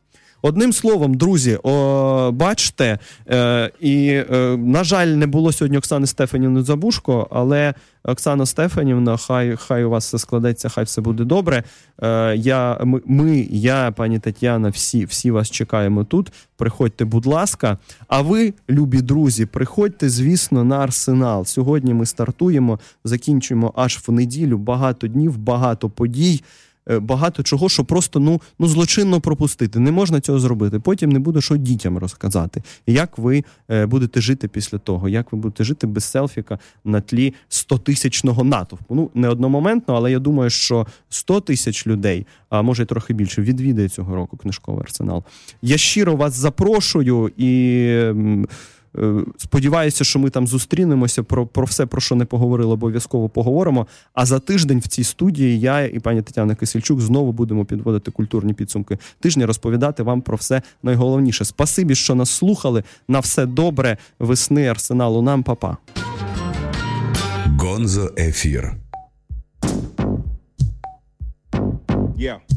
[0.42, 6.62] Одним словом, друзі, о, бачите, е, і, е, на жаль, не було сьогодні Оксани Стефанівни
[6.62, 7.74] Забушко, але
[8.04, 11.64] Оксана Стефанівна, хай, хай у вас все складеться, хай все буде добре.
[12.02, 16.32] Е, я, ми, ми, я, пані Тетяна, всі, всі вас чекаємо тут.
[16.58, 17.78] Приходьте, будь ласка.
[18.08, 21.46] А ви, любі друзі, приходьте, звісно, на арсенал.
[21.46, 24.58] Сьогодні ми стартуємо, закінчуємо аж в неділю.
[24.58, 26.44] Багато днів, багато подій.
[26.90, 29.80] Е, Багато чого, що просто ну, ну злочинно пропустити.
[29.80, 30.80] Не можна цього зробити.
[30.80, 32.64] Потім не буде що дітям розказати.
[32.88, 37.34] Як ви е, будете жити після того, як ви будете жити без селфіка на тлі
[37.50, 38.96] 100-тисячного натовпу.
[38.96, 43.90] Ну не одномоментно, але я думаю, що 100 тисяч людей, а може трохи більше, відвідає
[43.90, 45.24] цього року книжковий арсенал.
[45.62, 48.48] Я щиро вас запрошую і.
[48.98, 53.88] Е, Сподіваюся, що ми там зустрінемося про, про все, про що не поговорили, обов'язково поговоримо.
[54.14, 58.54] А за тиждень в цій студії я і пані Тетяна Кисельчук знову будемо підводити культурні
[58.54, 61.46] підсумки тижня, розповідати вам про все найголовніше.
[61.46, 62.84] Спасибі, що нас слухали.
[63.08, 63.98] На все добре.
[64.20, 65.22] Весни арсеналу.
[65.22, 65.78] Нам папа.
[67.60, 68.74] Гонзо Ефір.
[72.18, 72.57] Yeah.